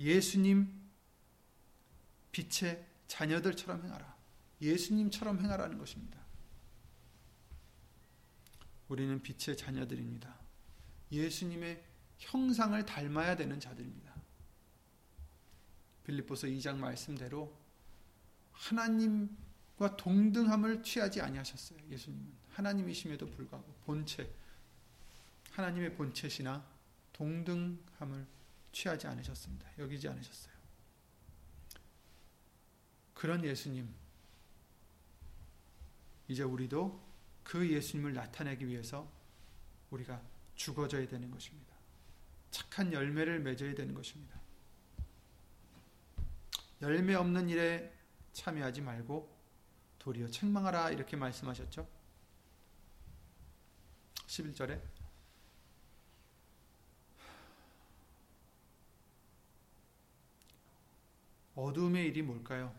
예수님 0.00 0.68
빛의 2.32 2.84
자녀들처럼 3.06 3.84
행하라. 3.84 4.16
예수님처럼 4.60 5.38
행하라는 5.38 5.78
것입니다. 5.78 6.18
우리는 8.88 9.22
빛의 9.22 9.56
자녀들입니다. 9.56 10.36
예수님의 11.12 11.84
형상을 12.18 12.84
닮아야 12.84 13.36
되는 13.36 13.60
자들입니다. 13.60 14.14
빌립보서 16.04 16.48
2장 16.48 16.78
말씀대로 16.78 17.56
하나님 18.50 19.36
과 19.78 19.96
동등함을 19.96 20.82
취하지 20.82 21.20
아니하셨어요. 21.20 21.78
예수님은 21.88 22.32
하나님이심에도 22.50 23.30
불구하고 23.30 23.72
본체 23.84 24.28
하나님의 25.52 25.94
본체시나 25.94 26.66
동등함을 27.12 28.26
취하지 28.72 29.06
않으셨습니다. 29.06 29.68
여기지 29.78 30.08
않으셨어요. 30.08 30.52
그런 33.14 33.44
예수님 33.44 33.88
이제 36.26 36.42
우리도 36.42 37.00
그 37.44 37.68
예수님을 37.68 38.14
나타내기 38.14 38.66
위해서 38.66 39.10
우리가 39.90 40.20
죽어져야 40.56 41.06
되는 41.06 41.30
것입니다. 41.30 41.74
착한 42.50 42.92
열매를 42.92 43.40
맺어야 43.40 43.74
되는 43.76 43.94
것입니다. 43.94 44.40
열매 46.82 47.14
없는 47.14 47.48
일에 47.48 47.92
참여하지 48.32 48.82
말고 48.82 49.37
도리어 50.08 50.28
책망하라 50.28 50.90
이렇게 50.92 51.18
말씀하셨죠. 51.18 51.86
11절에 54.26 54.80
어둠의 61.54 62.06
일이 62.06 62.22
뭘까요? 62.22 62.74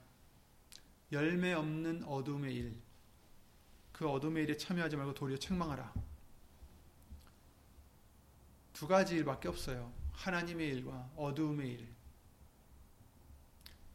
열매 1.11 1.53
없는 1.53 2.03
어둠의 2.05 2.55
일. 2.55 2.81
그 3.91 4.09
어둠의 4.09 4.45
일에 4.45 4.57
참여하지 4.57 4.95
말고 4.95 5.13
도리어 5.13 5.37
책망하라. 5.37 5.93
두 8.73 8.87
가지 8.87 9.13
일밖에 9.17 9.49
없어요. 9.49 9.93
하나님의 10.13 10.67
일과 10.67 11.11
어두움의 11.15 11.73
일. 11.73 11.93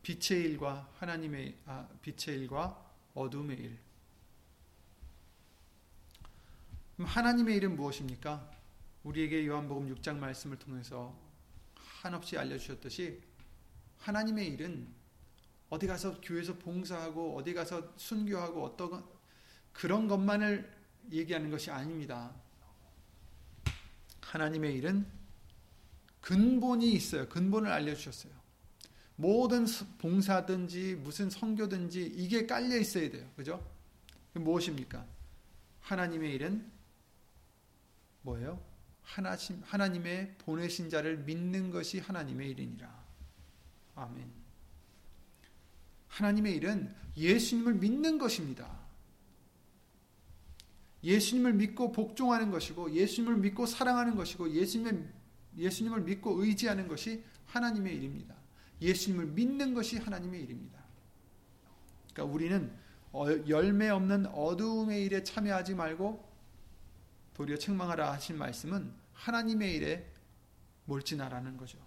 빛의 0.05 0.45
일과 0.45 0.89
하나님의 0.99 1.59
아, 1.67 1.89
빛의 2.01 2.39
일과 2.39 2.84
어두움의 3.15 3.57
일. 3.59 3.79
하나님의 6.99 7.57
일은 7.57 7.77
무엇입니까? 7.77 8.51
우리에게 9.03 9.47
요한복음 9.47 9.95
6장 9.95 10.17
말씀을 10.17 10.59
통해서 10.59 11.17
한없이 11.75 12.39
알려주셨듯이 12.39 13.23
하나님의 13.99 14.49
일은 14.49 14.89
어디 15.71 15.87
가서 15.87 16.21
교회에서 16.21 16.59
봉사하고 16.59 17.37
어디 17.37 17.55
가서 17.55 17.93
순교하고 17.97 18.65
어떤 18.65 19.05
그런 19.73 20.07
것만을 20.07 20.73
얘기하는 21.11 21.51
것이 21.51 21.71
아닙니다. 21.71 22.35
하나님의 24.21 24.75
일은 24.77 25.07
근본이 26.21 26.93
있어요. 26.93 27.29
근본을 27.29 27.71
알려주셨어요. 27.71 28.44
모든 29.17 29.67
봉사든지 29.99 30.97
무슨 30.97 31.31
성교든지 31.31 32.05
이게 32.17 32.47
깔려 32.47 32.77
있어야 32.77 33.11
돼요. 33.11 33.29
그죠? 33.37 33.65
무엇입니까? 34.33 35.07
하나님의 35.81 36.35
일은 36.35 36.71
뭐예요? 38.23 38.61
하나님, 39.03 39.63
하나님의 39.63 40.35
보내신 40.39 40.89
자를 40.91 41.19
믿는 41.19 41.71
것이 41.71 42.01
하나님의 42.01 42.51
일이니라. 42.51 43.05
아멘. 43.95 44.33
하나님의 46.09 46.57
일은 46.57 46.95
예수님을 47.17 47.75
믿는 47.75 48.19
것입니다. 48.19 48.85
예수님을 51.05 51.53
믿고 51.53 51.93
복종하는 51.93 52.51
것이고 52.51 52.93
예수님을 52.93 53.37
믿고 53.37 53.67
사랑하는 53.67 54.17
것이고 54.17 54.51
예수님의 54.51 55.05
예수님을 55.57 56.01
믿고 56.01 56.43
의지하는 56.43 56.89
것이 56.89 57.23
하나님의 57.47 57.95
일입니다. 57.95 58.35
예수님을 58.85 59.27
믿는 59.27 59.75
것이 59.75 59.99
하나님의 59.99 60.43
일입니다. 60.43 60.79
그러니까 62.13 62.35
우리는 62.35 62.73
어, 63.13 63.27
열매 63.49 63.89
없는 63.89 64.27
어두움의 64.27 65.05
일에 65.05 65.23
참여하지 65.23 65.75
말고 65.75 66.33
도리어 67.35 67.57
책망하라 67.57 68.13
하신 68.13 68.39
말씀은 68.39 68.93
하나님의 69.13 69.75
일에 69.75 70.11
몰진하라는 70.85 71.57
거죠. 71.57 71.79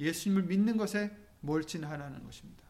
예수님을 0.00 0.44
믿는 0.44 0.76
것에 0.76 1.14
몰진하라는 1.40 2.24
것입니다. 2.24 2.62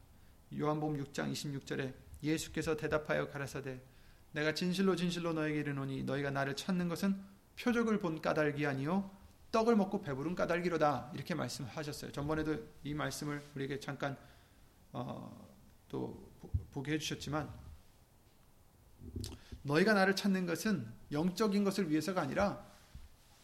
요한복음 0.59 1.03
6장 1.05 1.33
26절에 1.33 1.95
예수께서 2.23 2.77
대답하여 2.77 3.29
가라사대 3.29 3.81
내가 4.33 4.55
진실로 4.55 4.97
진실로 4.97 5.33
너에게 5.33 5.61
이르노니 5.61 6.05
너희가 6.05 6.31
나를 6.31 6.57
찾는 6.57 6.89
것은 6.89 7.17
표적을 7.59 8.01
본 8.01 8.21
까닭이 8.21 8.67
아니요 8.67 9.11
떡을 9.53 9.77
먹고 9.77 10.01
배부른 10.01 10.35
까닭이로다 10.35 11.13
이렇게 11.15 11.35
말씀하셨어요. 11.35 12.11
전번에도 12.11 12.59
이 12.83 12.95
말씀을 12.95 13.43
우리에게 13.55 13.79
잠깐 13.79 14.17
어, 14.93 15.49
또 15.89 16.33
보게 16.73 16.93
해주셨지만 16.95 17.53
너희가 19.63 19.93
나를 19.93 20.17
찾는 20.17 20.47
것은 20.47 20.91
영적인 21.13 21.65
것을 21.65 21.91
위해서가 21.91 22.23
아니라 22.23 22.67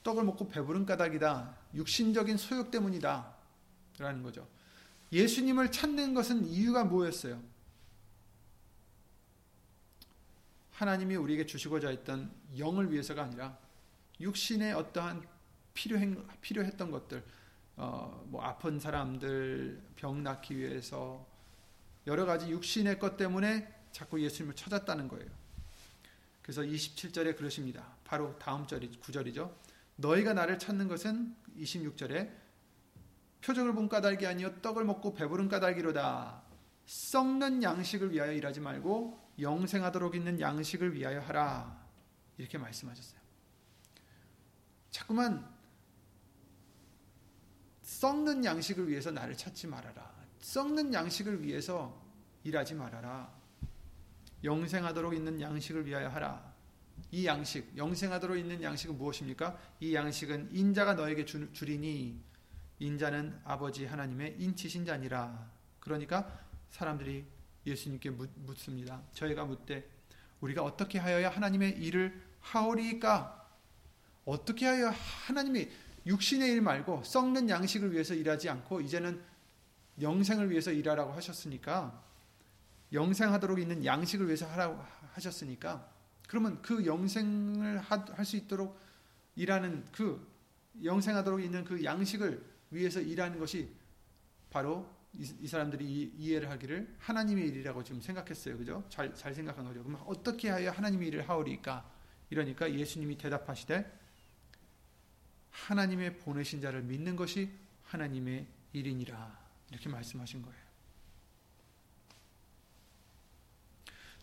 떡을 0.02 0.24
먹고 0.24 0.48
배부른 0.48 0.86
까닭이다. 0.86 1.56
육신적인 1.74 2.38
소욕 2.38 2.70
때문이다. 2.70 3.36
라는 3.98 4.22
거죠. 4.22 4.48
예수님을 5.12 5.70
찾는 5.70 6.14
것은 6.14 6.46
이유가 6.46 6.84
뭐였어요? 6.84 7.42
하나님이 10.70 11.16
우리에게 11.16 11.44
주시고자 11.44 11.88
했던 11.88 12.32
영을 12.56 12.92
위해서가 12.92 13.24
아니라 13.24 13.58
육신의 14.20 14.72
어떠한 14.74 15.37
필요했, 15.78 16.40
필요했던 16.40 16.90
것들, 16.90 17.22
어, 17.76 18.26
뭐 18.26 18.42
아픈 18.42 18.80
사람들 18.80 19.80
병 19.94 20.24
낫기 20.24 20.58
위해서 20.58 21.24
여러 22.08 22.26
가지 22.26 22.50
육신의 22.50 22.98
것 22.98 23.16
때문에 23.16 23.72
자꾸 23.92 24.20
예수님을 24.20 24.56
찾았다는 24.56 25.06
거예요. 25.06 25.30
그래서 26.42 26.62
27절에 26.62 27.36
그러십니다. 27.36 27.94
바로 28.02 28.36
다음 28.38 28.66
절이 28.66 28.98
9절이죠. 29.00 29.54
너희가 29.96 30.34
나를 30.34 30.58
찾는 30.58 30.88
것은 30.88 31.36
26절에 31.56 32.28
표적을 33.42 33.72
본 33.74 33.88
까닭이 33.88 34.26
아니요 34.26 34.60
떡을 34.60 34.84
먹고 34.84 35.14
배부른 35.14 35.48
까닭이로다. 35.48 36.42
썩는 36.86 37.62
양식을 37.62 38.10
위하여 38.10 38.32
일하지 38.32 38.60
말고 38.60 39.28
영생하도록 39.38 40.16
있는 40.16 40.40
양식을 40.40 40.94
위하여 40.94 41.20
하라. 41.20 41.78
이렇게 42.38 42.58
말씀하셨어요. 42.58 43.20
자꾸만 44.90 45.57
썩는 47.98 48.44
양식을 48.44 48.88
위해서 48.88 49.10
나를 49.10 49.36
찾지 49.36 49.66
말아라. 49.66 50.08
썩는 50.38 50.94
양식을 50.94 51.42
위해서 51.42 52.00
일하지 52.44 52.74
말아라. 52.74 53.28
영생하도록 54.44 55.14
있는 55.14 55.40
양식을 55.40 55.84
위하여 55.84 56.08
하라. 56.08 56.54
이 57.10 57.26
양식, 57.26 57.76
영생하도록 57.76 58.38
있는 58.38 58.62
양식은 58.62 58.96
무엇입니까? 58.96 59.58
이 59.80 59.96
양식은 59.96 60.50
인자가 60.52 60.94
너에게 60.94 61.24
주, 61.24 61.52
주리니 61.52 62.22
인자는 62.78 63.40
아버지 63.42 63.84
하나님의 63.84 64.36
인치신 64.38 64.84
자니라. 64.86 65.50
그러니까 65.80 66.38
사람들이 66.70 67.26
예수님께 67.66 68.10
묻, 68.10 68.30
습니다 68.58 69.02
저희가 69.12 69.44
묻되 69.44 69.90
우리가 70.40 70.62
어떻게 70.62 71.00
하여야 71.00 71.30
하나님의 71.30 71.72
일을 71.78 72.22
하오리까? 72.42 73.48
어떻게 74.24 74.66
하여 74.66 74.90
하나님이 75.26 75.68
육신의 76.08 76.50
일 76.50 76.62
말고 76.62 77.04
썩는 77.04 77.48
양식을 77.48 77.92
위해서 77.92 78.14
일하지 78.14 78.48
않고 78.48 78.80
이제는 78.80 79.22
영생을 80.00 80.50
위해서 80.50 80.72
일하라고 80.72 81.12
하셨으니까 81.12 82.02
영생하도록 82.92 83.58
있는 83.58 83.84
양식을 83.84 84.26
위해서 84.26 84.46
하라고 84.46 84.82
하셨으니까 85.12 85.86
그러면 86.26 86.60
그 86.62 86.86
영생을 86.86 87.78
할 87.78 88.24
수 88.24 88.36
있도록 88.36 88.78
일하는 89.36 89.84
그 89.92 90.26
영생하도록 90.82 91.42
있는 91.42 91.64
그 91.64 91.84
양식을 91.84 92.44
위해서 92.70 93.00
일하는 93.00 93.38
것이 93.38 93.70
바로 94.50 94.88
이, 95.14 95.46
사람들이 95.46 96.12
이 96.16 96.34
해를 96.34 96.50
하기를 96.50 96.96
하나님의 96.98 97.48
일이라고 97.48 97.82
지금 97.82 98.00
생각했어요. 98.00 98.56
그죠? 98.56 98.84
잘, 98.88 99.14
잘 99.14 99.34
생각한 99.34 99.64
거죠. 99.64 99.82
그럼 99.82 100.00
어떻게 100.06 100.48
하여 100.48 100.70
하나님의 100.70 101.08
일을 101.08 101.28
하오리까? 101.28 101.90
이러니까 102.30 102.72
예수님이 102.72 103.16
대답하시되 103.16 103.90
하나님의 105.66 106.18
보내신 106.18 106.60
자를 106.60 106.82
믿는 106.82 107.16
것이 107.16 107.50
하나님의 107.84 108.46
일이니라. 108.72 109.38
이렇게 109.70 109.88
말씀하신 109.88 110.42
거예요. 110.42 110.68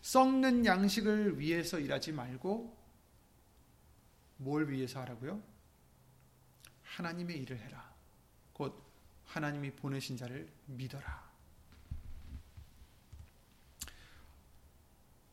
썩는 0.02 0.64
양식을 0.64 1.38
위해서 1.38 1.78
일하지 1.78 2.12
말고 2.12 2.76
뭘 4.38 4.70
위해서 4.70 5.00
하라고요? 5.00 5.42
하나님의 6.82 7.38
일을 7.42 7.58
해라. 7.58 7.92
곧 8.52 8.82
하나님이 9.26 9.72
보내신 9.72 10.16
자를 10.16 10.48
믿어라. 10.66 11.26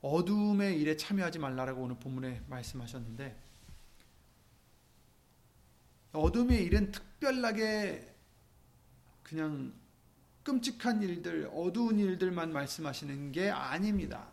어두움의 0.01 0.82
일에 0.82 0.97
참여하지 0.97 1.39
말라라고 1.39 1.84
오늘 1.84 1.97
본문에 1.97 2.43
말씀하셨는데 2.47 3.53
어둠의 6.14 6.64
일은 6.64 6.91
특별하게 6.91 8.16
그냥 9.24 9.74
끔찍한 10.43 11.01
일들, 11.01 11.49
어두운 11.53 11.99
일들만 11.99 12.53
말씀하시는 12.53 13.32
게 13.32 13.49
아닙니다. 13.49 14.28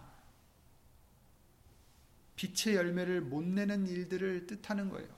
빛의 2.37 2.77
열매를 2.77 3.21
못 3.21 3.45
내는 3.45 3.87
일들을 3.87 4.47
뜻하는 4.47 4.89
거예요. 4.91 5.09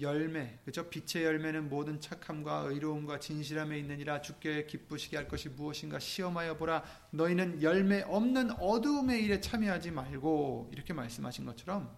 열매, 0.00 0.58
그죠? 0.64 0.90
빛의 0.90 1.24
열매는 1.24 1.70
모든 1.70 2.00
착함과 2.00 2.66
의로움과 2.68 3.18
진실함에 3.18 3.78
있느니라 3.78 4.20
주께 4.20 4.66
기쁘시게 4.66 5.16
할 5.16 5.26
것이 5.26 5.48
무엇인가 5.48 5.98
시험하여 5.98 6.58
보라. 6.58 6.84
너희는 7.12 7.62
열매 7.62 8.02
없는 8.02 8.50
어두움의 8.60 9.24
일에 9.24 9.40
참여하지 9.40 9.92
말고 9.92 10.70
이렇게 10.72 10.92
말씀하신 10.92 11.46
것처럼 11.46 11.96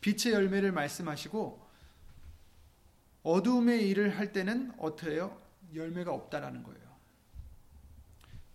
빛의 0.00 0.34
열매를 0.34 0.72
말씀하시고 0.72 1.69
어두움의 3.22 3.88
일을 3.88 4.18
할 4.18 4.32
때는 4.32 4.72
해요? 5.04 5.40
열매가 5.74 6.12
없다라는 6.12 6.62
거예요. 6.62 6.80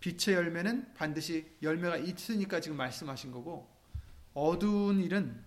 빛의 0.00 0.36
열매는 0.36 0.94
반드시 0.94 1.56
열매가 1.62 1.96
있으니까 1.98 2.60
지금 2.60 2.76
말씀하신 2.76 3.32
거고 3.32 3.68
어두운 4.34 5.00
일은 5.00 5.44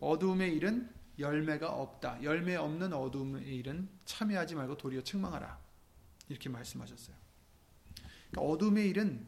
어두움의 0.00 0.54
일은 0.56 0.90
열매가 1.18 1.70
없다. 1.70 2.22
열매 2.22 2.56
없는 2.56 2.92
어두움의 2.92 3.44
일은 3.56 3.88
참여하지 4.04 4.54
말고 4.54 4.76
도리어 4.76 5.02
책망하라. 5.02 5.60
이렇게 6.28 6.48
말씀하셨어요. 6.48 7.14
그러니까 8.30 8.52
어둠의 8.52 8.88
일은 8.88 9.26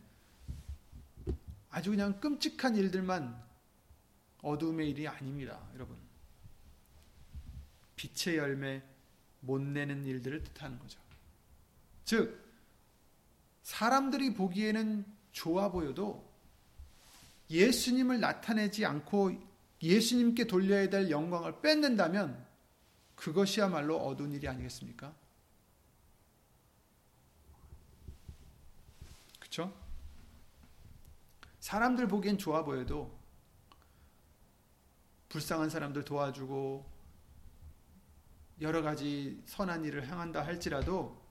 아주 1.70 1.90
그냥 1.90 2.20
끔찍한 2.20 2.76
일들만 2.76 3.42
어두움의 4.42 4.90
일이 4.90 5.08
아닙니다, 5.08 5.60
여러분. 5.74 5.96
빛의 7.96 8.38
열매 8.38 8.82
못 9.44 9.60
내는 9.60 10.04
일들을 10.04 10.42
뜻하는 10.44 10.78
거죠. 10.78 10.98
즉 12.04 12.42
사람들이 13.62 14.34
보기에는 14.34 15.04
좋아 15.32 15.70
보여도 15.70 16.32
예수님을 17.50 18.20
나타내지 18.20 18.84
않고 18.84 19.32
예수님께 19.82 20.46
돌려야 20.46 20.88
될 20.88 21.10
영광을 21.10 21.60
뺏는다면 21.60 22.46
그것이야말로 23.14 23.98
어두운 23.98 24.32
일이 24.32 24.48
아니겠습니까? 24.48 25.14
그렇죠? 29.38 29.74
사람들 31.60 32.08
보기엔 32.08 32.38
좋아 32.38 32.64
보여도 32.64 33.18
불쌍한 35.28 35.70
사람들 35.70 36.04
도와주고 36.04 36.93
여러 38.60 38.82
가지 38.82 39.42
선한 39.46 39.84
일을 39.84 40.06
행한다 40.06 40.44
할지라도 40.44 41.22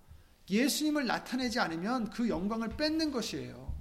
예수님을 0.50 1.06
나타내지 1.06 1.60
않으면 1.60 2.10
그 2.10 2.28
영광을 2.28 2.70
뺏는 2.76 3.12
것이에요. 3.12 3.74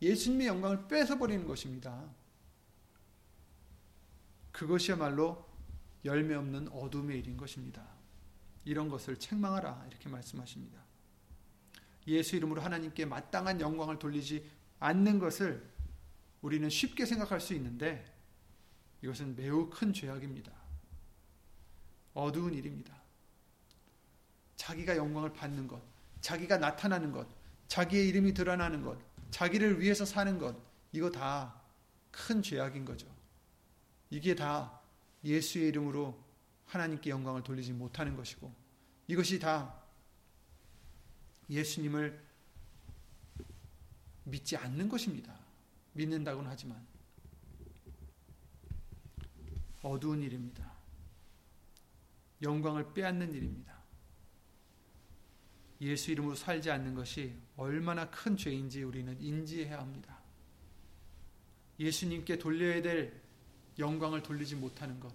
예수님의 0.00 0.46
영광을 0.46 0.88
뺏어버리는 0.88 1.46
것입니다. 1.46 2.04
그것이야말로 4.52 5.44
열매 6.04 6.34
없는 6.34 6.68
어둠의 6.68 7.18
일인 7.18 7.36
것입니다. 7.36 7.86
이런 8.64 8.88
것을 8.88 9.18
책망하라 9.18 9.86
이렇게 9.88 10.08
말씀하십니다. 10.08 10.80
예수 12.06 12.36
이름으로 12.36 12.62
하나님께 12.62 13.04
마땅한 13.04 13.60
영광을 13.60 13.98
돌리지 13.98 14.48
않는 14.78 15.18
것을 15.18 15.68
우리는 16.40 16.68
쉽게 16.70 17.04
생각할 17.04 17.40
수 17.40 17.54
있는데 17.54 18.04
이것은 19.02 19.36
매우 19.36 19.68
큰 19.68 19.92
죄악입니다. 19.92 20.52
어두운 22.16 22.54
일입니다. 22.54 22.94
자기가 24.56 24.96
영광을 24.96 25.32
받는 25.32 25.68
것, 25.68 25.80
자기가 26.20 26.58
나타나는 26.58 27.12
것, 27.12 27.28
자기의 27.68 28.08
이름이 28.08 28.34
드러나는 28.34 28.82
것, 28.82 28.98
자기를 29.30 29.80
위해서 29.80 30.04
사는 30.04 30.38
것, 30.38 30.56
이거 30.92 31.10
다 31.10 31.66
큰 32.16 32.42
죄악인 32.42 32.84
거죠. 32.84 33.06
이게 34.08 34.34
다 34.34 34.80
예수의 35.22 35.68
이름으로 35.68 36.18
하나님께 36.64 37.10
영광을 37.10 37.42
돌리지 37.42 37.72
못하는 37.72 38.16
것이고, 38.16 38.52
이것이 39.06 39.38
다 39.38 39.82
예수님을 41.50 42.24
믿지 44.24 44.56
않는 44.56 44.88
것입니다. 44.88 45.38
믿는다고는 45.92 46.50
하지만. 46.50 46.84
어두운 49.82 50.22
일입니다. 50.22 50.75
영광을 52.42 52.92
빼앗는 52.92 53.32
일입니다. 53.32 53.76
예수 55.80 56.10
이름으로 56.10 56.34
살지 56.34 56.70
않는 56.70 56.94
것이 56.94 57.34
얼마나 57.56 58.08
큰 58.10 58.36
죄인지 58.36 58.82
우리는 58.82 59.18
인지해야 59.20 59.78
합니다. 59.78 60.18
예수님께 61.78 62.38
돌려야 62.38 62.80
될 62.80 63.20
영광을 63.78 64.22
돌리지 64.22 64.56
못하는 64.56 64.98
것. 64.98 65.12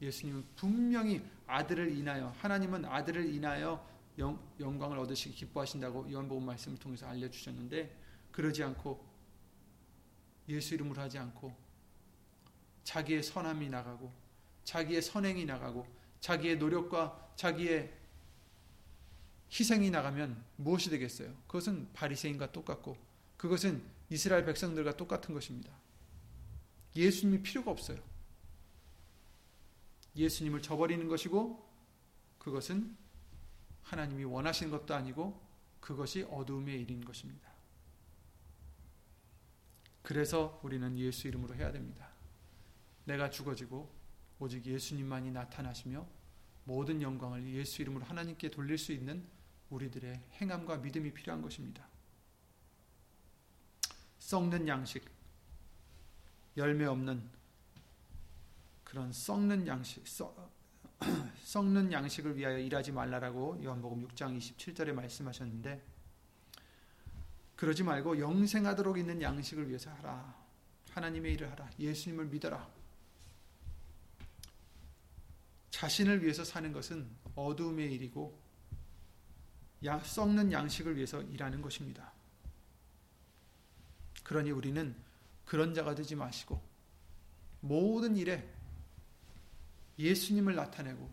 예수님은 0.00 0.44
분명히 0.56 1.22
아들을 1.46 1.96
인하여 1.96 2.28
하나님은 2.38 2.84
아들을 2.86 3.32
인하여 3.32 3.86
영, 4.18 4.38
영광을 4.58 4.98
얻으시기 4.98 5.34
기뻐하신다고 5.34 6.10
요한복음 6.10 6.44
말씀을 6.44 6.78
통해서 6.78 7.06
알려 7.06 7.30
주셨는데 7.30 7.94
그러지 8.30 8.62
않고 8.62 9.04
예수 10.48 10.74
이름으로 10.74 11.00
하지 11.00 11.18
않고 11.18 11.54
자기의 12.84 13.22
선함이 13.22 13.68
나가고 13.68 14.12
자기의 14.64 15.02
선행이 15.02 15.44
나가고 15.44 15.86
자기의 16.22 16.56
노력과 16.56 17.32
자기의 17.36 17.92
희생이 19.50 19.90
나가면 19.90 20.42
무엇이 20.56 20.88
되겠어요? 20.88 21.34
그것은 21.46 21.92
바리새인과 21.92 22.52
똑같고 22.52 22.96
그것은 23.36 23.82
이스라엘 24.08 24.44
백성들과 24.44 24.96
똑같은 24.96 25.34
것입니다. 25.34 25.70
예수님이 26.94 27.42
필요가 27.42 27.70
없어요. 27.70 27.98
예수님을 30.14 30.62
저버리는 30.62 31.06
것이고 31.08 31.68
그것은 32.38 32.96
하나님이 33.82 34.24
원하시는 34.24 34.70
것도 34.70 34.94
아니고 34.94 35.40
그것이 35.80 36.22
어두움의 36.30 36.80
일인 36.80 37.04
것입니다. 37.04 37.50
그래서 40.02 40.60
우리는 40.62 40.96
예수 40.98 41.26
이름으로 41.26 41.56
해야 41.56 41.72
됩니다. 41.72 42.08
내가 43.06 43.28
죽어지고 43.28 44.01
오직 44.42 44.66
예수님만이 44.66 45.30
나타나시며 45.30 46.04
모든 46.64 47.00
영광을 47.00 47.46
예수 47.54 47.80
이름으로 47.80 48.04
하나님께 48.04 48.50
돌릴 48.50 48.76
수 48.76 48.90
있는 48.90 49.24
우리들의 49.70 50.20
행함과 50.40 50.78
믿음이 50.78 51.12
필요한 51.14 51.40
것입니다. 51.40 51.86
썩는 54.18 54.66
양식, 54.66 55.04
열매 56.56 56.86
없는 56.86 57.22
그런 58.82 59.12
썩는 59.12 59.66
양식, 59.68 60.06
썩, 60.08 60.52
썩는 61.42 61.92
양식을 61.92 62.36
위하여 62.36 62.58
일하지 62.58 62.90
말라라고 62.90 63.62
요한복음 63.62 64.08
6장 64.08 64.36
27절에 64.36 64.92
말씀하셨는데 64.92 65.82
그러지 67.54 67.84
말고 67.84 68.18
영생하도록 68.18 68.98
있는 68.98 69.22
양식을 69.22 69.68
위해서 69.68 69.92
하라. 69.92 70.34
하나님의 70.90 71.34
일을 71.34 71.50
하라. 71.52 71.70
예수님을 71.78 72.26
믿어라. 72.26 72.81
자신을 75.72 76.22
위해서 76.22 76.44
사는 76.44 76.70
것은 76.72 77.08
어두움의 77.34 77.92
일이고 77.94 78.38
썩는 80.04 80.52
양식을 80.52 80.96
위해서 80.96 81.20
일하는 81.22 81.60
것입니다. 81.60 82.12
그러니 84.22 84.52
우리는 84.52 84.94
그런 85.44 85.74
자가 85.74 85.94
되지 85.94 86.14
마시고 86.14 86.62
모든 87.60 88.16
일에 88.16 88.48
예수님을 89.98 90.54
나타내고 90.54 91.10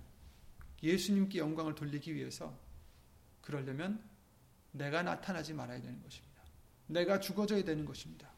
예수님께 0.83 1.39
영광을 1.39 1.73
돌리기 1.73 2.13
위해서 2.13 2.55
그러려면 3.41 4.03
내가 4.71 5.01
나타나지 5.01 5.53
말아야 5.53 5.81
되는 5.81 6.01
것입니다. 6.03 6.43
내가 6.87 7.19
죽어져야 7.19 7.63
되는 7.63 7.85
것입니다. 7.85 8.29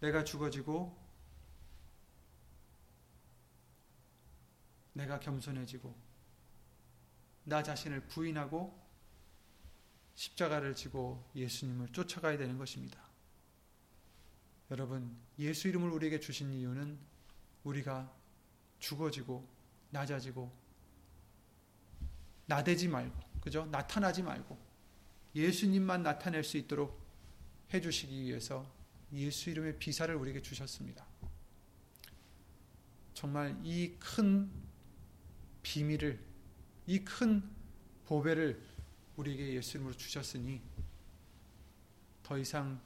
내가 0.00 0.24
죽어지고 0.24 1.05
내가 4.96 5.20
겸손해지고 5.20 5.94
나 7.44 7.62
자신을 7.62 8.00
부인하고 8.08 8.82
십자가를 10.14 10.74
지고 10.74 11.22
예수님을 11.34 11.88
쫓아가야 11.92 12.38
되는 12.38 12.56
것입니다. 12.56 12.98
여러분, 14.70 15.14
예수 15.38 15.68
이름을 15.68 15.90
우리에게 15.90 16.18
주신 16.18 16.50
이유는 16.50 16.98
우리가 17.64 18.10
죽어지고 18.78 19.46
낮아지고 19.90 20.50
나대지 22.46 22.88
말고 22.88 23.20
그죠? 23.40 23.66
나타나지 23.66 24.22
말고 24.22 24.58
예수님만 25.34 26.02
나타낼 26.02 26.42
수 26.42 26.56
있도록 26.56 26.98
해 27.74 27.80
주시기 27.80 28.22
위해서 28.22 28.66
예수 29.12 29.50
이름의 29.50 29.78
비사를 29.78 30.12
우리에게 30.14 30.40
주셨습니다. 30.40 31.04
정말 33.12 33.58
이큰 33.62 34.65
비밀을 35.66 36.18
이 36.86 37.04
큰 37.04 37.42
보배를 38.06 38.62
우리에게 39.16 39.54
예수님으로 39.54 39.96
주셨으니 39.96 40.62
더 42.22 42.38
이상 42.38 42.80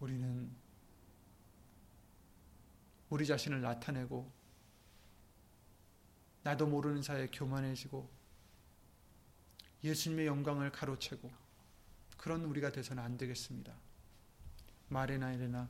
우리는 0.00 0.50
우리 3.10 3.24
자신을 3.26 3.60
나타내고 3.60 4.28
나도 6.42 6.66
모르는 6.66 7.02
사이에 7.02 7.28
교만해지고 7.28 8.10
예수님의 9.84 10.26
영광을 10.26 10.72
가로채고 10.72 11.30
그런 12.16 12.44
우리가 12.44 12.72
돼서는 12.72 13.00
안 13.02 13.16
되겠습니다. 13.16 13.72
말이나 14.88 15.32
이래나 15.32 15.68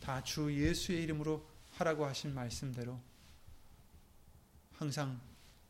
다 0.00 0.22
주 0.22 0.50
예수의 0.50 1.02
이름으로 1.02 1.46
하라고 1.72 2.06
하신 2.06 2.32
말씀대로 2.32 3.09
항상 4.80 5.20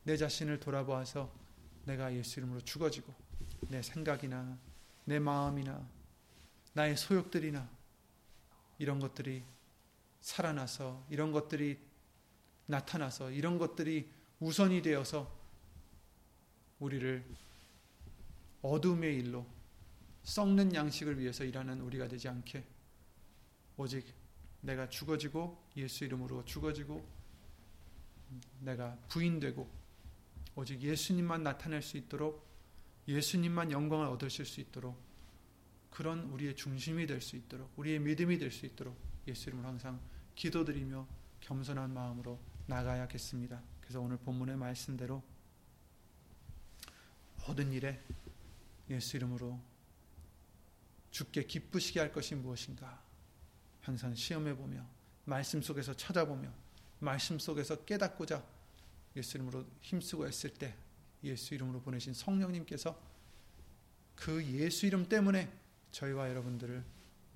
내 0.03 0.15
자신을 0.15 0.61
돌아보아서 0.61 1.29
내가 1.83 2.15
예수 2.15 2.39
이름으로 2.39 2.61
죽어지고 2.61 3.13
내 3.67 3.81
생각이나 3.81 4.57
내 5.03 5.19
마음이나 5.19 5.85
나의 6.71 6.95
소욕들이나 6.95 7.69
이런 8.77 8.99
것들이 8.99 9.43
살아나서 10.21 11.05
이런 11.09 11.33
것들이 11.33 11.77
나타나서 12.67 13.31
이런 13.31 13.57
것들이 13.57 14.09
우선이 14.39 14.81
되어서 14.81 15.29
우리를 16.79 17.25
어둠의 18.61 19.17
일로 19.17 19.45
썩는 20.23 20.73
양식을 20.73 21.19
위해서 21.19 21.43
일하는 21.43 21.81
우리가 21.81 22.07
되지 22.07 22.29
않게 22.29 22.63
오직 23.75 24.05
내가 24.61 24.87
죽어지고 24.87 25.61
예수 25.75 26.05
이름으로 26.05 26.45
죽어지고 26.45 27.20
내가 28.59 28.97
부인되고 29.09 29.69
오직 30.55 30.81
예수님만 30.81 31.43
나타낼 31.43 31.81
수 31.81 31.97
있도록 31.97 32.45
예수님만 33.07 33.71
영광을 33.71 34.07
얻으실 34.07 34.45
수 34.45 34.61
있도록 34.61 34.99
그런 35.89 36.23
우리의 36.31 36.55
중심이 36.55 37.05
될 37.07 37.21
수 37.21 37.35
있도록 37.35 37.71
우리의 37.77 37.99
믿음이 37.99 38.37
될 38.37 38.51
수 38.51 38.65
있도록 38.65 38.97
예수 39.27 39.49
이름으로 39.49 39.67
항상 39.67 39.99
기도드리며 40.35 41.07
겸손한 41.41 41.93
마음으로 41.93 42.39
나가야겠습니다. 42.67 43.61
그래서 43.81 43.99
오늘 44.01 44.17
본문의 44.17 44.55
말씀대로 44.57 45.21
모든 47.47 47.71
일에 47.71 48.01
예수 48.89 49.17
이름으로 49.17 49.59
주께 51.09 51.45
기쁘시게 51.45 51.99
할 51.99 52.11
것이 52.11 52.35
무엇인가 52.35 53.03
항상 53.81 54.15
시험해 54.15 54.55
보며 54.55 54.85
말씀 55.25 55.61
속에서 55.61 55.93
찾아보며 55.95 56.51
말씀 57.01 57.39
속에서 57.39 57.83
깨닫고자 57.83 58.43
예수 59.15 59.37
이름으로 59.37 59.65
힘쓰고 59.81 60.25
했을 60.27 60.51
때 60.51 60.75
예수 61.23 61.53
이름으로 61.53 61.81
보내신 61.81 62.13
성령님께서 62.13 62.97
그 64.15 64.43
예수 64.45 64.85
이름 64.85 65.09
때문에 65.09 65.51
저희와 65.91 66.29
여러분들을 66.29 66.83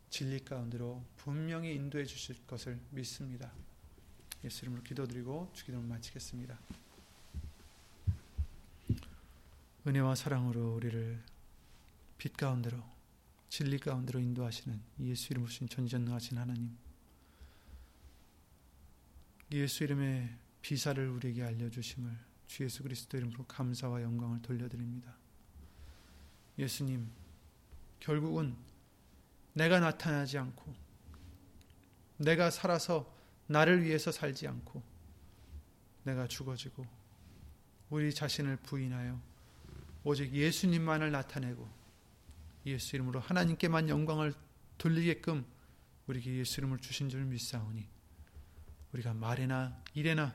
진리 0.10 0.40
가운데로 0.46 1.04
분명히 1.18 1.74
인도해 1.74 2.06
주실 2.06 2.46
것을 2.48 2.80
믿습니다. 2.92 3.52
예수 4.44 4.64
이름으로 4.64 4.84
기도드리고 4.84 5.52
주기도를 5.54 5.86
마치겠습니다. 5.88 6.58
은혜와 9.88 10.16
사랑으로 10.16 10.76
우리를 10.76 11.22
빛 12.18 12.38
가운데로 12.38 12.82
진리 13.50 13.80
가운데로 13.80 14.20
인도하시는 14.20 14.80
예수 15.02 15.34
이름으로 15.34 15.52
신 15.52 15.68
전전능하신 15.68 16.38
하나님 16.38 16.78
예수 19.52 19.84
이름의 19.84 20.30
비사를 20.62 21.08
우리에게 21.08 21.44
알려주심을 21.44 22.18
주 22.48 22.64
예수 22.64 22.84
그리스도 22.84 23.18
이름으로 23.18 23.46
감사와 23.46 24.02
영광을 24.02 24.42
돌려드립니다. 24.42 25.16
예수님 26.58 27.10
결국은 28.00 28.56
내가 29.54 29.80
나타나지 29.80 30.38
않고 30.38 30.74
내가 32.18 32.50
살아서 32.50 33.14
나를 33.48 33.84
위해서 33.84 34.12
살지 34.12 34.48
않고 34.48 34.82
내가 36.04 36.28
죽어지고 36.28 36.86
우리 37.90 38.14
자신을 38.14 38.58
부인하여 38.58 39.22
오직 40.04 40.34
예수님만을 40.34 41.12
나타내고 41.12 41.68
예수 42.66 42.96
이름으로 42.96 43.20
하나님께만 43.20 43.90
영광을 43.90 44.34
돌리게끔 44.78 45.46
우리에게 46.08 46.36
예수 46.38 46.60
이름을 46.60 46.80
주신 46.80 47.10
줄 47.10 47.26
믿사오니 47.26 47.95
우리가 48.96 49.14
말이나 49.14 49.78
일에나 49.94 50.34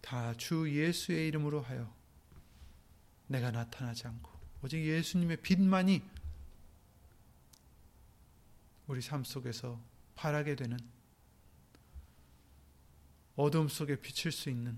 다 0.00 0.34
주 0.34 0.68
예수의 0.68 1.28
이름으로 1.28 1.60
하여 1.62 1.92
내가 3.28 3.50
나타나지 3.50 4.06
않고 4.06 4.30
오직 4.62 4.84
예수님의 4.84 5.38
빛만이 5.42 6.02
우리 8.88 9.00
삶 9.00 9.22
속에서 9.22 9.80
바라게 10.16 10.56
되는 10.56 10.76
어둠 13.36 13.68
속에 13.68 13.96
비칠 14.00 14.32
수 14.32 14.50
있는 14.50 14.76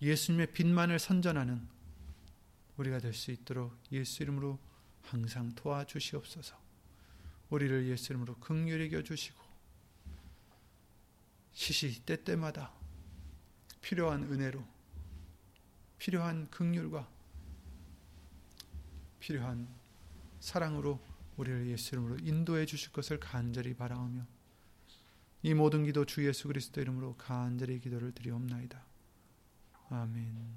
예수님의 0.00 0.52
빛만을 0.52 0.98
선전하는 0.98 1.66
우리가 2.76 3.00
될 3.00 3.12
수 3.12 3.32
있도록 3.32 3.76
예수 3.90 4.22
이름으로 4.22 4.58
항상 5.02 5.52
도와주시옵소서. 5.54 6.56
우리를 7.50 7.88
예수 7.88 8.12
이름으로 8.12 8.36
극률히 8.36 8.92
여주시고 8.92 9.39
시시 11.60 12.00
때때마다 12.06 12.72
필요한 13.82 14.22
은혜로 14.22 14.66
필요한 15.98 16.48
극률과 16.48 17.06
필요한 19.18 19.68
사랑으로 20.40 20.98
우리를 21.36 21.66
예수 21.66 21.94
이름으로 21.94 22.16
인도해 22.22 22.64
주실 22.64 22.92
것을 22.92 23.20
간절히 23.20 23.74
바라오며 23.74 24.26
이 25.42 25.52
모든 25.52 25.84
기도 25.84 26.06
주 26.06 26.26
예수 26.26 26.48
그리스도 26.48 26.80
이름으로 26.80 27.16
간절히 27.18 27.78
기도를 27.78 28.12
드리옵나이다. 28.12 28.82
아멘. 29.90 30.56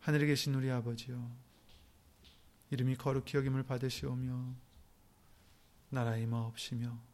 하늘에 0.00 0.26
계신 0.26 0.54
우리 0.54 0.70
아버지여 0.70 1.34
이름이 2.68 2.96
거룩히 2.96 3.38
여김을 3.38 3.62
받으시오며 3.62 4.54
나라의 5.88 6.26
마옵시며 6.26 7.13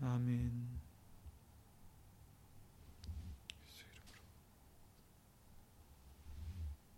아멘. 0.00 0.86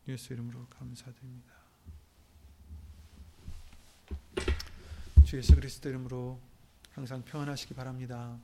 예수 0.08 0.32
이름으로 0.32 0.66
감사드립니다. 0.70 1.54
주 5.24 5.36
예수 5.36 5.54
그리스도 5.54 5.90
이름으로 5.90 6.40
항상 6.94 7.22
평안하시기 7.22 7.74
바랍니다. 7.74 8.38